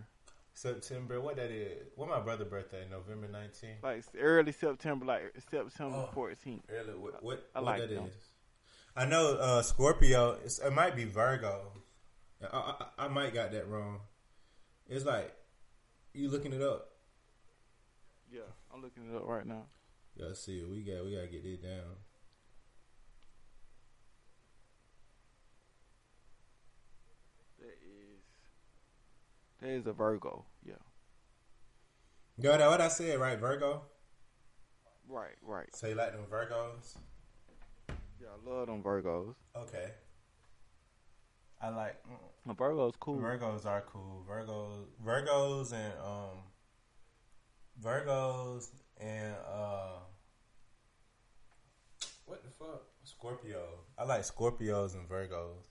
[0.53, 1.19] September.
[1.19, 1.87] What that is?
[1.95, 2.85] What my brother' birthday?
[2.89, 3.83] November nineteenth.
[3.83, 6.09] like early September, like September Oh.
[6.13, 6.63] fourteenth.
[6.69, 6.93] Early.
[6.97, 7.21] What?
[7.21, 8.13] What, I what like that is?
[8.95, 10.37] I know uh, Scorpio.
[10.45, 11.73] It's, it might be Virgo.
[12.53, 13.99] I, I, I might got that wrong.
[14.87, 15.33] It's like
[16.13, 16.89] you looking it up.
[18.31, 18.41] Yeah,
[18.73, 19.63] I'm looking it up right now.
[20.15, 21.95] Yeah, see, we got we gotta get it down.
[27.59, 28.21] That is
[29.61, 30.45] that is a Virgo.
[30.65, 30.75] Yeah,
[32.37, 33.39] Yo, that what I said, right?
[33.39, 33.83] Virgo.
[35.07, 35.73] right, right.
[35.75, 36.97] So you like them Virgos?
[38.21, 39.35] Yeah, I love them Virgos.
[39.55, 39.91] Okay.
[41.61, 41.95] I like
[42.45, 43.17] The Virgos cool.
[43.19, 44.25] Virgos are cool.
[44.29, 46.37] Virgos, Virgos, and um,
[47.83, 49.99] Virgos and uh,
[52.25, 52.83] what the fuck?
[53.03, 53.63] Scorpio.
[53.97, 55.63] I like Scorpios and Virgos.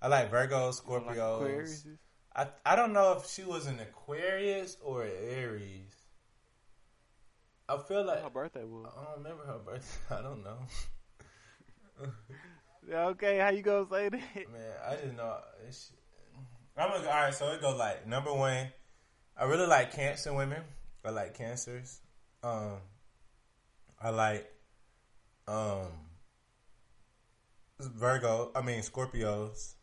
[0.00, 1.36] I like Virgos, You don't like Scorpios.
[1.36, 1.86] Aquarius?
[2.34, 5.94] I I don't know if she was an Aquarius or an Aries.
[7.68, 8.92] I feel like Her birthday was.
[8.98, 9.98] I don't remember her birthday.
[10.18, 10.58] I don't know.
[12.90, 14.20] Okay, how you gonna say that?
[14.34, 15.36] Man, I just know.
[16.76, 17.34] I'm gonna, all right.
[17.34, 18.68] So it goes like number one.
[19.36, 20.62] I really like Cancer women.
[21.04, 22.00] I like cancers.
[22.44, 22.76] Um,
[24.00, 24.52] I like
[25.48, 25.86] um
[27.80, 28.52] Virgo.
[28.54, 29.74] I mean Scorpios.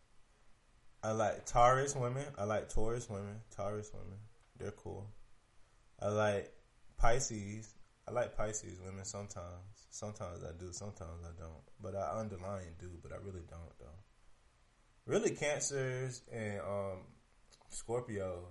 [1.04, 2.26] I like Taurus women.
[2.38, 3.42] I like Taurus women.
[3.56, 4.20] Taurus women.
[4.58, 5.08] They're cool.
[6.02, 6.54] I like
[6.98, 7.74] Pisces.
[8.08, 9.79] I like Pisces women sometimes.
[9.90, 10.72] Sometimes I do.
[10.72, 11.64] Sometimes I don't.
[11.82, 12.90] But I underline do.
[13.02, 13.86] But I really don't though.
[15.06, 17.00] Really, Cancers and um
[17.72, 18.46] Scorpios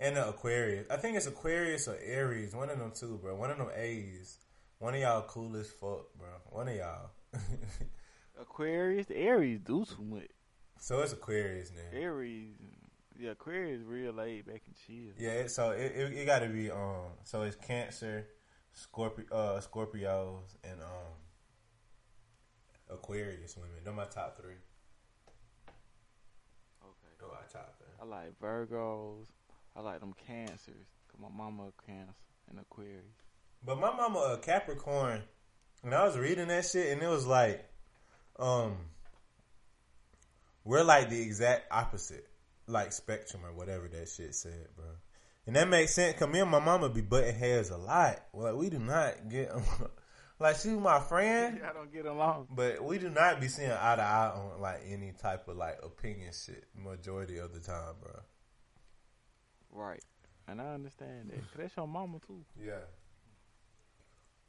[0.00, 0.86] and the Aquarius.
[0.90, 2.54] I think it's Aquarius or Aries.
[2.54, 3.34] One of them two, bro.
[3.34, 4.38] One of them A's.
[4.78, 6.28] One of y'all cool as fuck, bro.
[6.50, 7.10] One of y'all.
[8.40, 10.28] Aquarius, Aries do too much.
[10.78, 11.98] so it's Aquarius now.
[11.98, 12.54] Aries,
[13.18, 15.12] yeah, Aquarius real laid back and chill.
[15.18, 17.10] Yeah, so it, it, it got to be um.
[17.24, 18.26] So it's Cancer,
[18.72, 21.16] Scorpio, uh, Scorpios, and um,
[22.90, 23.76] Aquarius women.
[23.84, 24.54] They're my top three.
[26.82, 27.14] Okay.
[27.18, 27.88] They're my top three.
[28.00, 29.26] I like Virgos.
[29.76, 30.86] I like them Cancers.
[31.10, 32.14] Cause my mama a Cancer
[32.50, 33.04] and Aquarius.
[33.64, 35.22] But my mama a Capricorn,
[35.82, 37.68] and I was reading that shit, and it was like,
[38.38, 38.76] um,
[40.64, 42.28] we're like the exact opposite,
[42.66, 44.86] like spectrum or whatever that shit said, bro.
[45.48, 46.18] And that makes sense.
[46.18, 48.20] Cause me and my mama be butting heads a lot.
[48.34, 49.50] Like we do not get,
[50.38, 51.62] like she's my friend.
[51.64, 52.48] I don't get along.
[52.50, 55.78] But we do not be seeing eye to eye on like any type of like
[55.82, 58.12] opinion shit majority of the time, bro.
[59.72, 60.04] Right.
[60.46, 61.36] And I understand that.
[61.36, 62.44] Cause that's your mama too.
[62.62, 62.84] Yeah.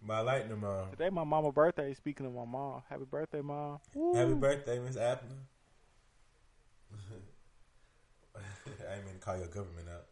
[0.06, 0.66] But I like them.
[0.66, 1.94] Uh, Today my mama birthday.
[1.94, 3.80] Speaking of my mom, happy birthday, mom.
[3.96, 4.16] Woo.
[4.16, 5.46] happy birthday, Miss Appler.
[8.36, 10.09] I ain't mean to call your government out.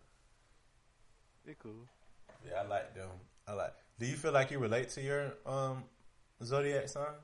[1.48, 1.88] They cool.
[2.46, 3.10] Yeah, I like them.
[3.48, 3.74] I like.
[3.98, 5.86] Do you feel like you relate to your um
[6.44, 7.16] zodiac sign?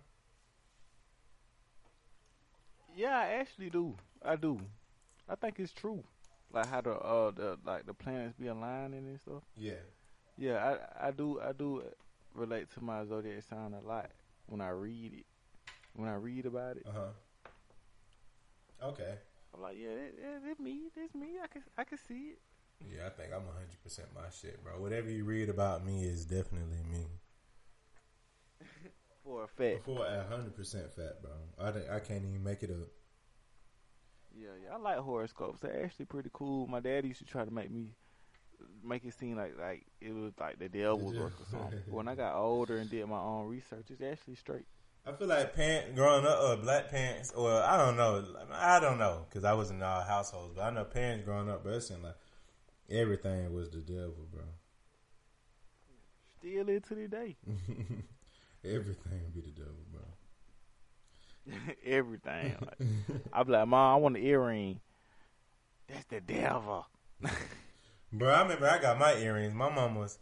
[2.96, 3.96] Yeah, I actually do.
[4.24, 4.62] I do.
[5.28, 6.06] I think it's true.
[6.54, 9.44] Like how the uh the like the planets be aligning and stuff.
[9.58, 9.84] Yeah.
[10.38, 11.84] Yeah, I I do I do
[12.34, 14.10] relate to my zodiac sign a lot
[14.48, 15.26] when I read it.
[15.98, 18.88] When I read about it, Uh huh.
[18.88, 19.16] Okay.
[19.54, 19.90] I'm like, yeah,
[20.48, 20.90] that, me.
[20.96, 21.40] That's me.
[21.44, 22.40] I can I can see it.
[22.90, 24.80] Yeah, I think I'm 100% my shit, bro.
[24.80, 27.06] Whatever you read about me is definitely me.
[29.24, 29.86] For a fact.
[29.86, 31.32] For at 100% fat, bro.
[31.60, 32.90] I, I can't even make it up.
[34.36, 34.74] Yeah, yeah.
[34.74, 35.62] I like horoscopes.
[35.62, 36.68] They're actually pretty cool.
[36.68, 37.92] My dad used to try to make me
[38.84, 41.80] make it seem like like it was like the devil's work or something.
[41.90, 44.66] when I got older and did my own research, it's actually straight.
[45.06, 48.98] I feel like parent growing up, or black parents, or I don't know, I don't
[48.98, 51.82] know, because I was in all households, but I know parents growing up, but it
[51.82, 52.16] seemed like
[52.90, 54.44] everything was the devil, bro.
[56.40, 57.38] Still is to the day.
[58.66, 60.02] everything be the devil, bro.
[61.86, 62.56] Everything.
[62.62, 62.90] Like,
[63.34, 64.80] I be like, Mom, I want an earring.
[65.90, 66.88] That's the devil.
[68.12, 69.54] Bro, I remember I got my earrings.
[69.54, 70.20] My mom was,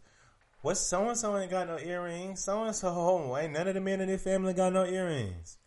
[0.62, 0.76] what?
[0.76, 2.42] So and so ain't got no earrings.
[2.42, 5.58] So and so ain't none of the men in their family got no earrings.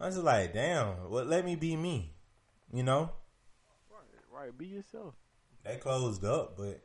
[0.00, 1.10] I was just like, damn.
[1.10, 2.14] Well, let me be me.
[2.72, 3.10] You know,
[3.90, 4.58] Right, right.
[4.58, 5.14] Be yourself.
[5.64, 6.82] They closed up, but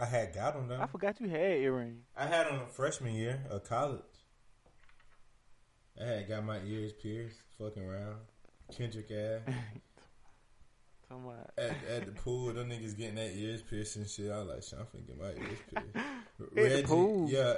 [0.00, 0.80] I had got them though.
[0.80, 2.04] I forgot you had earrings.
[2.16, 4.00] I had them freshman year of college.
[6.00, 8.16] I had got my ears pierced, fucking around.
[8.76, 9.40] Kendrick ass.
[11.56, 14.30] At, at the pool, them niggas getting their ears pierced and shit.
[14.30, 15.58] I was like, shit, I'm finna get my ears
[16.54, 16.76] pierced.
[16.76, 17.28] the pool?
[17.30, 17.54] yeah,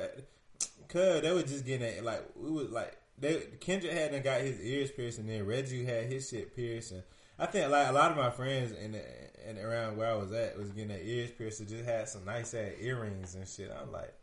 [0.86, 4.60] cause they was just getting it like we was like they Kendrick hadn't got his
[4.60, 7.02] ears pierced and then Reggie had his shit pierced and
[7.40, 9.02] I think like a lot of my friends in the,
[9.48, 12.24] and around where I was at was getting their ears pierced and just had some
[12.24, 13.70] nice ass earrings and shit.
[13.70, 14.14] I'm like.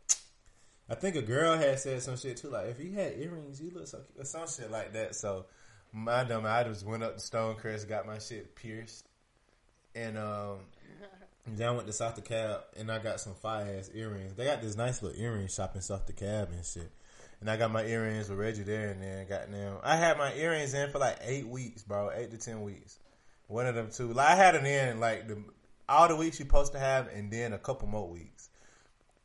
[0.90, 3.70] I think a girl had said some shit too, like if you had earrings, you
[3.74, 5.14] look so cute, or some shit like that.
[5.14, 5.44] So
[5.92, 9.04] my dumb, I just went up to Stonecrest, got my shit pierced,
[9.94, 10.60] and um,
[11.46, 14.34] then I went to South DeKalb, and I got some fire ass earrings.
[14.34, 16.90] They got this nice little earring shop in South DeKalb and shit.
[17.40, 19.76] And I got my earrings with Reggie there, and then got them.
[19.84, 22.98] I had my earrings in for like eight weeks, bro, eight to ten weeks.
[23.48, 25.42] One of them two, like I had it in like the
[25.88, 28.50] all the weeks you supposed to have, and then a couple more weeks.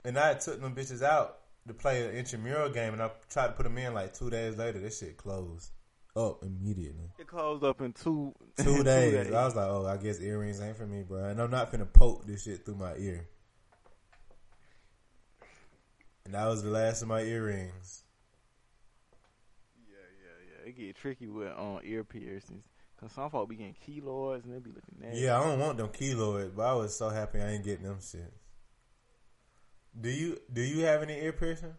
[0.06, 3.54] And I took them bitches out to play an intramural game, and I tried to
[3.54, 4.80] put them in like two days later.
[4.80, 5.72] This shit closed
[6.16, 7.10] up immediately.
[7.18, 9.32] it closed up in two Two days.
[9.32, 11.26] I was like, oh, I guess earrings ain't for me, bro.
[11.26, 13.28] And I'm not finna poke this shit through my ear.
[16.26, 18.04] And that was the last of my earrings.
[19.90, 20.70] Yeah, yeah, yeah.
[20.70, 22.66] It get tricky with um ear piercings.
[23.04, 25.26] Cause some folk be getting keloids and they be looking nasty.
[25.26, 27.98] Yeah, I don't want them keloids, but I was so happy I ain't getting them
[28.00, 28.32] shit.
[30.00, 31.74] Do you do you have any ear piercing?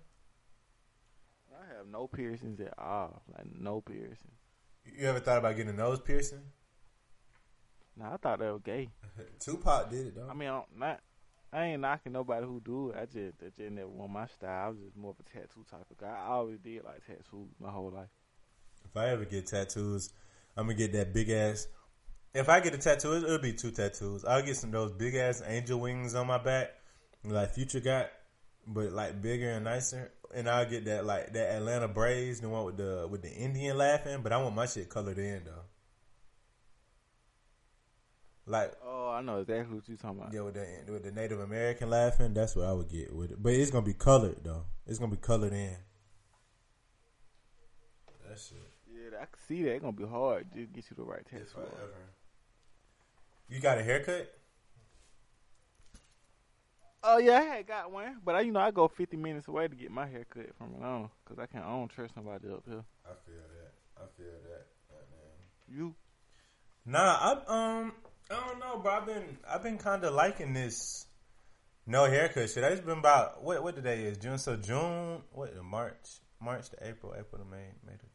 [1.51, 3.23] I have no piercings at all.
[3.35, 4.33] Like no piercing.
[4.85, 6.43] You ever thought about getting a nose piercing?
[7.97, 8.91] Nah, I thought that was gay.
[9.41, 10.29] Tupac did it though.
[10.29, 11.01] I mean, I don't, not.
[11.55, 12.97] I ain't knocking nobody who do it.
[13.01, 14.67] I just, I just never want my style.
[14.67, 16.09] I was just more of a tattoo type of guy.
[16.09, 18.11] I always did like tattoos my whole life.
[18.85, 20.11] If I ever get tattoos,
[20.57, 21.67] I'm gonna get that big ass.
[22.35, 24.25] If I get a tattoo, it'll be two tattoos.
[24.25, 26.71] I'll get some of those big ass angel wings on my back,
[27.25, 28.11] like Future got,
[28.67, 30.13] but like bigger and nicer.
[30.35, 33.79] And I'll get that like that Atlanta Braves, the one with the with the Indian
[33.79, 34.21] laughing.
[34.23, 35.63] But I want my shit colored in though.
[38.47, 40.33] Like Oh, I know exactly what you're talking about.
[40.35, 43.43] yeah, with the with the Native American laughing, that's what I would get with it.
[43.43, 44.65] But it's gonna be colored though.
[44.87, 45.77] It's gonna be colored in.
[48.35, 48.59] That shit.
[48.93, 49.75] Yeah, I can see that.
[49.75, 51.45] It's gonna be hard to get you the right tattoo.
[53.49, 54.35] You got a haircut?
[57.05, 59.69] Oh yeah, I had got one, but I, you know, I go 50 minutes away
[59.69, 62.49] to get my hair cut from it on, cause I can't, I don't trust nobody
[62.49, 62.83] up here.
[63.05, 64.03] I feel that.
[64.03, 64.67] I feel that.
[64.91, 65.77] Goddamn.
[65.77, 65.95] You,
[66.87, 67.93] Nah, I um,
[68.31, 71.07] I don't know, but I've been I've been kind of liking this
[71.87, 72.65] no haircut shit.
[72.65, 74.39] I just been about what what today is June.
[74.39, 78.14] So June, what March, March to April, April to May, May to.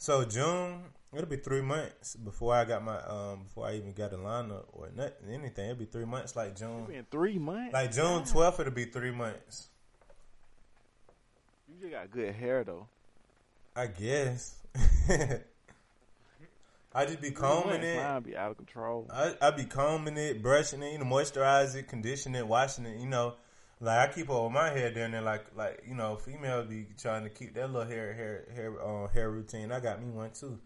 [0.00, 0.80] So June,
[1.12, 4.64] it'll be three months before I got my um before I even got a lineup
[4.72, 5.66] or nothing anything.
[5.66, 6.86] It'll be three months like June.
[6.86, 7.74] been three months.
[7.74, 9.68] Like June twelfth, it'll be three months.
[11.68, 12.88] you just got good hair though.
[13.76, 14.56] I guess.
[16.94, 18.02] I just be combing it.
[18.02, 19.06] Mine be out of control.
[19.12, 22.98] I, I be combing it, brushing it, you know, moisturize it, condition it, washing it,
[22.98, 23.34] you know.
[23.80, 27.24] Like I keep all my hair down there, like like you know, females be trying
[27.24, 29.72] to keep their little hair hair hair uh, hair routine.
[29.72, 30.58] I got me one too.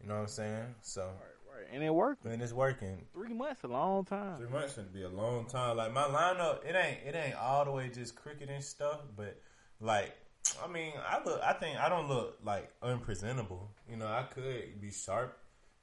[0.00, 0.74] You know what I'm saying?
[0.80, 2.24] So, Right, right, and it worked.
[2.24, 3.04] and it's working.
[3.12, 4.38] Three months, a long time.
[4.38, 5.76] Three months gonna be a long time.
[5.76, 9.40] Like my lineup, it ain't it ain't all the way just cricket and stuff, but
[9.80, 10.16] like
[10.62, 11.40] I mean, I look.
[11.42, 13.70] I think I don't look like unpresentable.
[13.88, 15.36] You know, I could be sharp,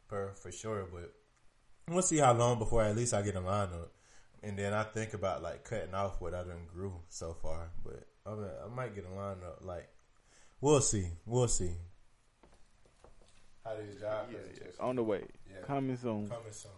[0.07, 1.13] for for sure, but
[1.88, 3.88] we'll see how long before at least I get a lineup,
[4.43, 7.71] and then I think about like cutting off what I done grew so far.
[7.83, 9.63] But I, mean, I might get a lineup.
[9.63, 9.89] Like
[10.61, 11.07] we'll see.
[11.25, 11.71] We'll see.
[13.65, 15.23] How these job Yeah, yeah, on the way.
[15.49, 15.65] Yeah.
[15.65, 16.27] Coming soon.
[16.27, 16.71] coming soon.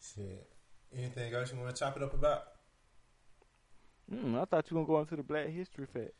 [0.00, 0.48] Shit.
[0.96, 2.44] Anything else you want to chop it up about?
[4.12, 6.12] Mm, I thought you were going to go into the Black History Fact.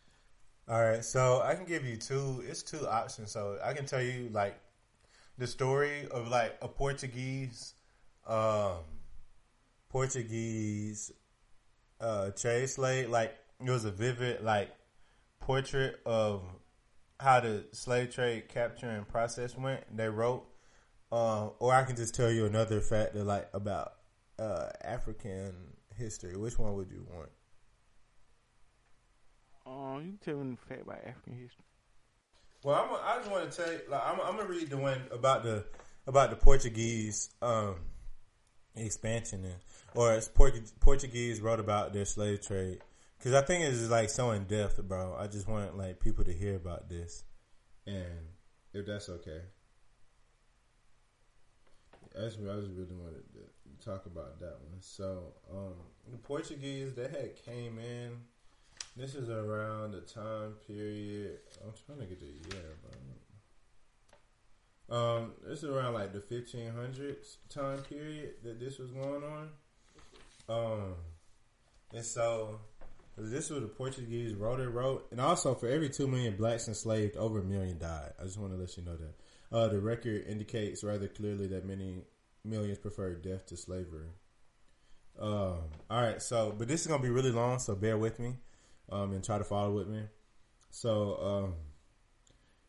[0.69, 2.43] All right, so I can give you two.
[2.49, 3.33] It's two options.
[3.33, 4.59] So I can tell you like
[5.37, 7.75] the story of like a Portuguese,
[8.27, 8.77] um,
[9.93, 11.13] Portuguese,
[12.01, 13.11] uh, trade slave.
[13.11, 14.71] Like it was a vivid like
[15.39, 16.43] portrait of
[17.21, 19.85] how the slave trade capture and process went.
[19.95, 20.45] They wrote,
[21.13, 23.93] uh, or I can just tell you another fact that like about
[24.39, 25.55] uh, African
[25.97, 26.37] history.
[26.37, 27.29] Which one would you want?
[29.65, 31.65] Um, you can tell me the fact about African history.
[32.65, 35.03] Well, I'm, I just want to tell you, like, I'm, I'm gonna read the one
[35.11, 35.65] about the
[36.07, 37.77] about the Portuguese um,
[38.75, 39.55] expansion, and,
[39.95, 42.79] or as Portuguese wrote about their slave trade,
[43.19, 45.17] because I think it's like so in depth, bro.
[45.19, 47.25] I just want like people to hear about this,
[47.87, 48.29] and
[48.73, 49.41] if that's okay,
[52.15, 54.81] that's what I just really wanted to talk about that one.
[54.81, 55.75] So, um,
[56.11, 58.13] the Portuguese they had came in.
[58.97, 61.39] This is around the time period.
[61.65, 62.77] I'm trying to get the year,
[64.91, 69.49] Um, this is around like the 1500s time period that this was going on.
[70.49, 70.95] Um,
[71.93, 72.61] and so
[73.17, 77.17] this was the Portuguese wrote it wrote, and also for every two million blacks enslaved,
[77.17, 78.13] over a million died.
[78.21, 79.15] I just want to let you know that.
[79.57, 82.05] Uh, the record indicates rather clearly that many
[82.45, 84.09] millions preferred death to slavery.
[85.21, 85.59] Um,
[85.91, 88.37] all right, so but this is gonna be really long, so bear with me,
[88.91, 90.05] um, and try to follow with me.
[90.71, 91.55] So, um,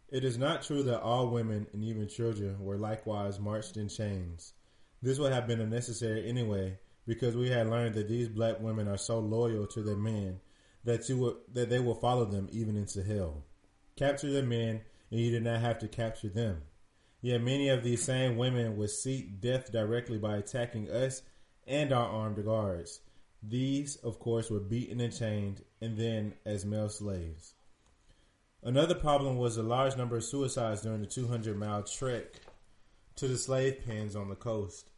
[0.10, 4.54] it is not true that all women and even children were likewise marched in chains.
[5.02, 8.98] This would have been unnecessary anyway, because we had learned that these black women are
[8.98, 10.40] so loyal to their men
[10.84, 13.44] that you will, that they will follow them even into hell.
[13.96, 14.82] Capture the men,
[15.12, 16.62] and you did not have to capture them.
[17.22, 21.22] Yet many of these same women would seek death directly by attacking us
[21.66, 23.00] and our armed guards.
[23.42, 27.56] These, of course, were beaten and chained, and then as male slaves.
[28.62, 32.40] Another problem was a large number of suicides during the 200 mile trek
[33.16, 34.90] to the slave pens on the coast.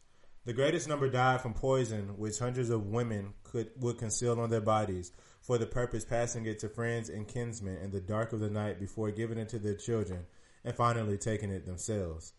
[0.46, 4.60] The greatest number died from poison, which hundreds of women could would conceal on their
[4.60, 5.10] bodies
[5.42, 8.78] for the purpose passing it to friends and kinsmen in the dark of the night
[8.78, 10.26] before giving it to their children
[10.64, 12.32] and finally taking it themselves.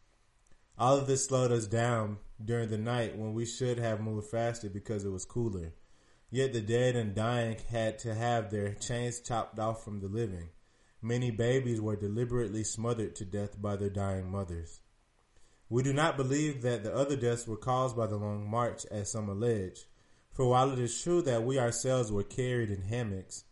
[0.77, 4.69] All of this slowed us down during the night when we should have moved faster
[4.69, 5.73] because it was cooler.
[6.31, 10.51] Yet the dead and dying had to have their chains chopped off from the living.
[11.01, 14.79] Many babies were deliberately smothered to death by their dying mothers.
[15.69, 19.11] We do not believe that the other deaths were caused by the long march, as
[19.11, 19.85] some allege.
[20.31, 23.43] For while it is true that we ourselves were carried in hammocks,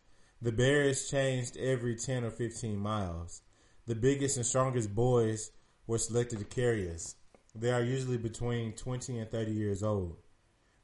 [0.41, 3.41] the barriers changed every 10 or 15 miles.
[3.86, 5.51] The biggest and strongest boys
[5.88, 7.16] were selected to carry us.
[7.53, 10.18] They are usually between 20 and 30 years old.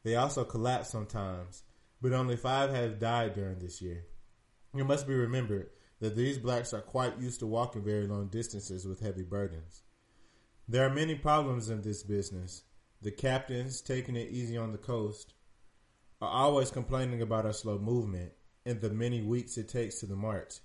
[0.04, 1.64] They also collapse sometimes,
[2.02, 4.06] but only five have died during this year.
[4.76, 5.70] It must be remembered
[6.00, 9.84] that these blacks are quite used to walking very long distances with heavy burdens.
[10.68, 12.64] There are many problems in this business.
[13.02, 15.34] The captains, taking it easy on the coast,
[16.22, 18.32] are always complaining about our slow movement
[18.66, 20.60] and the many weeks it takes to the march.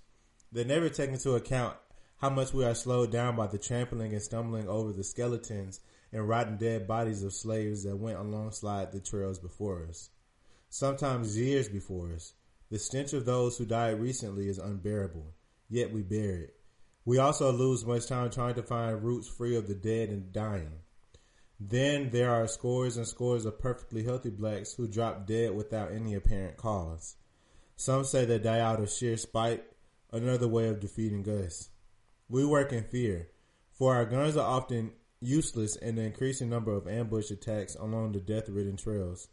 [0.51, 1.75] They never take into account
[2.17, 5.79] how much we are slowed down by the trampling and stumbling over the skeletons
[6.11, 10.09] and rotten dead bodies of slaves that went alongside the trails before us.
[10.69, 12.33] Sometimes years before us,
[12.69, 15.33] the stench of those who died recently is unbearable,
[15.69, 16.56] yet we bear it.
[17.07, 20.73] We also lose much time trying to find routes free of the dead and dying.
[21.57, 26.15] Then there are scores and scores of perfectly healthy blacks who drop dead without any
[26.15, 27.15] apparent cause.
[27.77, 29.63] Some say they die out of sheer spite,
[30.11, 31.69] another way of defeating us.
[32.27, 33.29] We work in fear,
[33.71, 34.91] for our guns are often
[35.21, 39.29] useless in the increasing number of ambush attacks along the death ridden trails.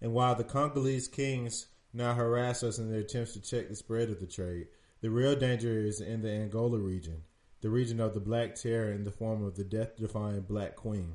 [0.00, 4.08] And while the Congolese kings now harass us in their attempts to check the spread
[4.08, 4.68] of the trade.
[5.02, 7.24] The real danger is in the Angola region,
[7.60, 11.14] the region of the Black Terror in the form of the death defying Black Queen,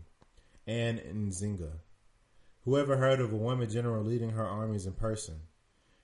[0.68, 1.72] Anne Nzinga.
[2.66, 5.36] Whoever heard of a woman general leading her armies in person?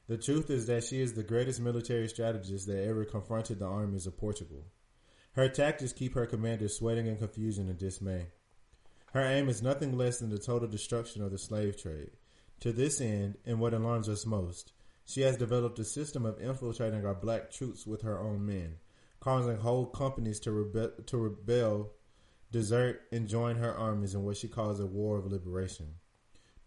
[0.07, 4.07] The truth is that she is the greatest military strategist that ever confronted the armies
[4.07, 4.63] of Portugal.
[5.33, 8.27] Her tactics keep her commanders sweating in confusion and dismay.
[9.11, 12.11] Her aim is nothing less than the total destruction of the slave trade.
[12.61, 14.71] To this end, and what alarms us most,
[15.05, 18.77] she has developed a system of infiltrating our black troops with her own men,
[19.19, 21.91] causing whole companies to, rebe- to rebel,
[22.51, 25.95] desert, and join her armies in what she calls a war of liberation.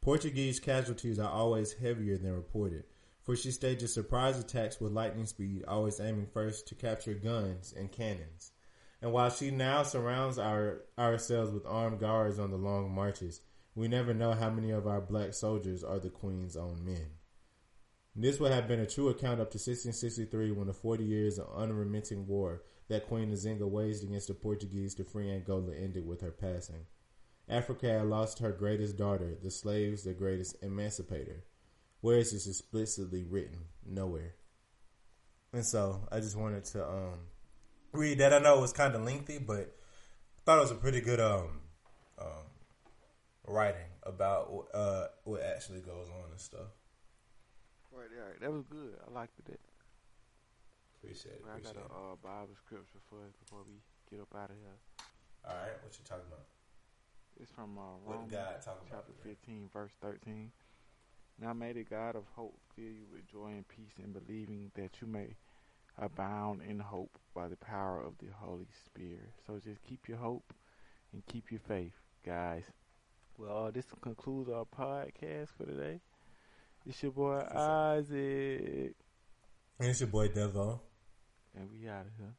[0.00, 2.84] Portuguese casualties are always heavier than reported,
[3.22, 7.90] for she stages surprise attacks with lightning speed, always aiming first to capture guns and
[7.90, 8.52] cannons.
[9.02, 13.40] And while she now surrounds our ourselves with armed guards on the long marches,
[13.74, 17.15] we never know how many of our black soldiers are the Queen's own men.
[18.18, 21.48] This would have been a true account up to 1663 when the 40 years of
[21.54, 26.30] unremitting war that Queen Nzinga waged against the Portuguese to free Angola ended with her
[26.30, 26.86] passing.
[27.46, 31.44] Africa had lost her greatest daughter, the slaves, their greatest emancipator.
[32.00, 33.66] Where is this explicitly written?
[33.84, 34.36] Nowhere.
[35.52, 37.18] And so I just wanted to um,
[37.92, 38.32] read that.
[38.32, 39.76] I know it was kind of lengthy, but
[40.38, 41.60] I thought it was a pretty good um,
[42.18, 42.46] um,
[43.46, 46.68] writing about uh, what actually goes on and stuff.
[47.92, 48.40] Right, right.
[48.40, 48.94] That was good.
[49.06, 49.60] I liked it.
[50.98, 51.44] Appreciate it.
[51.46, 51.90] I Appreciate got it.
[51.90, 53.78] a uh, Bible scripture for us before we
[54.10, 54.78] get up out of here.
[55.46, 56.46] All right, what you talking about?
[57.40, 59.04] It's from uh, Romans God talking about?
[59.06, 60.50] chapter 15, verse 13.
[61.38, 65.00] Now may the God of hope fill you with joy and peace in believing that
[65.00, 65.36] you may
[65.98, 69.32] abound in hope by the power of the Holy Spirit.
[69.46, 70.52] So just keep your hope
[71.12, 71.92] and keep your faith,
[72.24, 72.64] guys.
[73.38, 76.00] Well, uh, this concludes our podcast for today.
[76.86, 77.40] It's your boy.
[77.50, 78.94] Isaac,
[79.78, 80.80] And it's your boy Devo.
[81.54, 82.34] and we out of here.